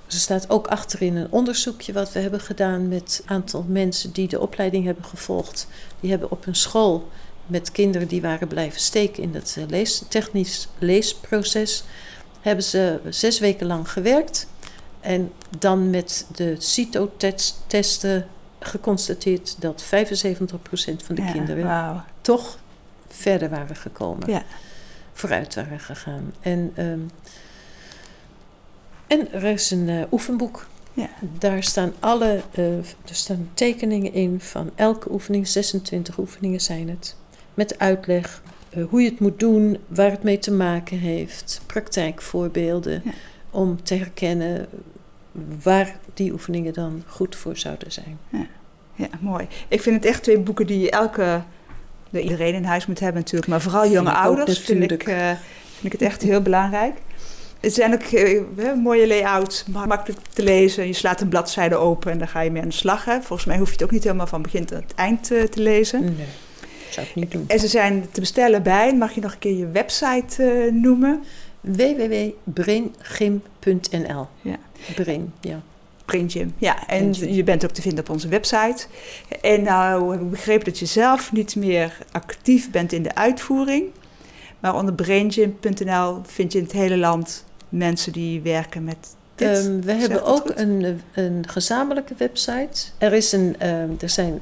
[0.09, 4.29] Er staat ook achterin een onderzoekje wat we hebben gedaan met een aantal mensen die
[4.29, 5.69] de opleiding hebben gevolgd.
[6.01, 7.09] Die hebben op een school
[7.47, 11.85] met kinderen die waren blijven steken in het eh, lees, technisch leesproces,
[12.41, 14.47] hebben ze zes weken lang gewerkt.
[15.01, 18.27] En dan met de CITO-testen
[18.61, 19.87] geconstateerd dat 75%
[21.05, 22.59] van de Ja, kinderen toch
[23.09, 24.31] verder waren gekomen.
[24.31, 24.43] Ja.
[25.13, 26.35] Vooruit waren gegaan.
[26.41, 27.01] En, ehm,
[29.09, 30.67] en er is een eh, oefenboek.
[30.93, 31.09] Ja.
[31.39, 35.49] Daar staan alle eh, er staan tekeningen in van elke oefening.
[35.49, 37.17] 26 oefeningen zijn het.
[37.55, 41.61] Met uitleg eh, hoe je het moet doen, waar het mee te maken heeft.
[41.67, 43.03] Praktijkvoorbeelden.
[43.05, 43.11] Ja.
[43.51, 44.67] Om te herkennen
[45.63, 48.19] waar die oefeningen dan goed voor zouden zijn.
[48.95, 49.47] Ja, mooi.
[49.69, 51.43] Ik vind het echt twee boeken die elke,
[52.11, 55.93] de iedereen in huis moet hebben natuurlijk, maar vooral jonge ouders vind ik, vind ik
[55.93, 56.95] het echt heel belangrijk.
[57.61, 60.87] Het zijn ook eh, hè, mooie layouts, ma- makkelijk te lezen.
[60.87, 63.05] Je slaat een bladzijde open en dan ga je mee aan de slag.
[63.05, 63.21] Hè.
[63.21, 65.61] Volgens mij hoef je het ook niet helemaal van begin tot het eind eh, te
[65.61, 66.05] lezen.
[66.05, 66.15] Nee,
[66.91, 67.45] zou ik niet doen.
[67.47, 71.23] En ze zijn te bestellen bij, mag je nog een keer je website eh, noemen?
[71.61, 74.27] www.braingym.nl.
[74.43, 74.57] Ja.
[74.95, 75.61] Brain, ja.
[76.05, 76.55] Brain Gym.
[76.59, 78.87] Ja, en Brain je bent ook te vinden op onze website.
[79.41, 83.85] En nou heb ik begrepen dat je zelf niet meer actief bent in de uitvoering.
[84.61, 89.49] Maar onder braingym.nl vind je in het hele land mensen die werken met dit.
[89.49, 90.59] Ehm, we hebben ook goed?
[90.59, 92.87] een, een gezamenlijke website.
[92.99, 94.41] Er, is een, ehm, er zijn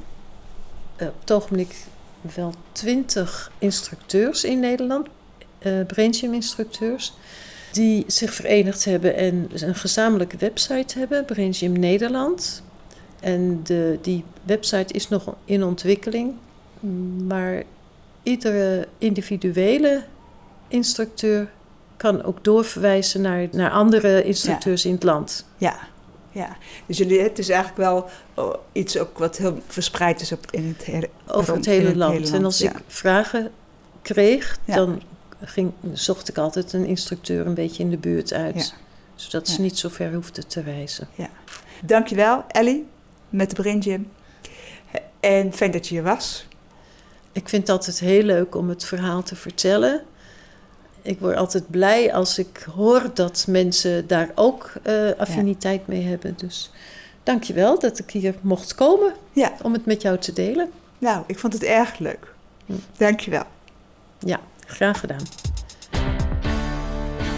[0.95, 1.75] eh, op het ogenblik
[2.35, 5.07] wel twintig instructeurs in Nederland,
[5.87, 7.13] Braingym instructeurs,
[7.71, 12.63] die zich verenigd hebben en een gezamenlijke website hebben, Braingym Nederland.
[13.19, 16.33] En de, die website is nog in ontwikkeling,
[17.27, 17.63] maar
[18.23, 20.03] iedere individuele
[20.67, 21.49] instructeur
[21.97, 25.45] kan ook doorverwijzen naar, naar andere instructeurs in het land.
[25.57, 25.77] Ja,
[26.31, 26.57] ja.
[26.85, 30.67] Dus jullie, het is eigenlijk wel oh, iets ook wat heel verspreid is op, in
[30.67, 32.33] het hele, over het hele, land.
[32.33, 32.71] En als ja.
[32.71, 33.51] ik vragen
[34.01, 34.75] kreeg, Ja.
[34.75, 35.01] dan
[35.41, 38.55] ging, zocht ik altijd een instructeur een beetje in de buurt uit.
[38.55, 38.77] Ja.
[39.15, 39.61] Zodat ze Ja.
[39.61, 41.07] niet zo ver hoefden te reizen.
[41.83, 42.87] Dankjewel, Ellie,
[43.29, 44.11] met de Brain Gym.
[45.19, 46.47] En fijn dat je hier was.
[47.31, 50.01] Ik vind het altijd heel leuk om het verhaal te vertellen.
[51.07, 56.33] Ik word altijd blij als ik hoor dat mensen daar ook eh, affiniteit mee hebben.
[56.37, 56.71] Dus
[57.23, 60.69] dank je wel dat ik hier mocht komen Ja, om het met jou te delen.
[60.97, 62.33] nou, ik vond het erg leuk.
[62.65, 62.73] Hm.
[62.97, 63.43] Dankjewel.
[64.19, 65.23] Ja, graag gedaan.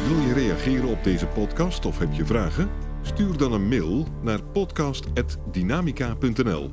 [0.07, 2.69] Wil je reageren op deze podcast of heb je vragen?
[3.01, 6.69] Stuur dan een mail naar podcast.dynamica.nl.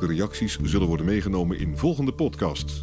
[0.00, 2.82] De reacties zullen worden meegenomen in volgende podcasts.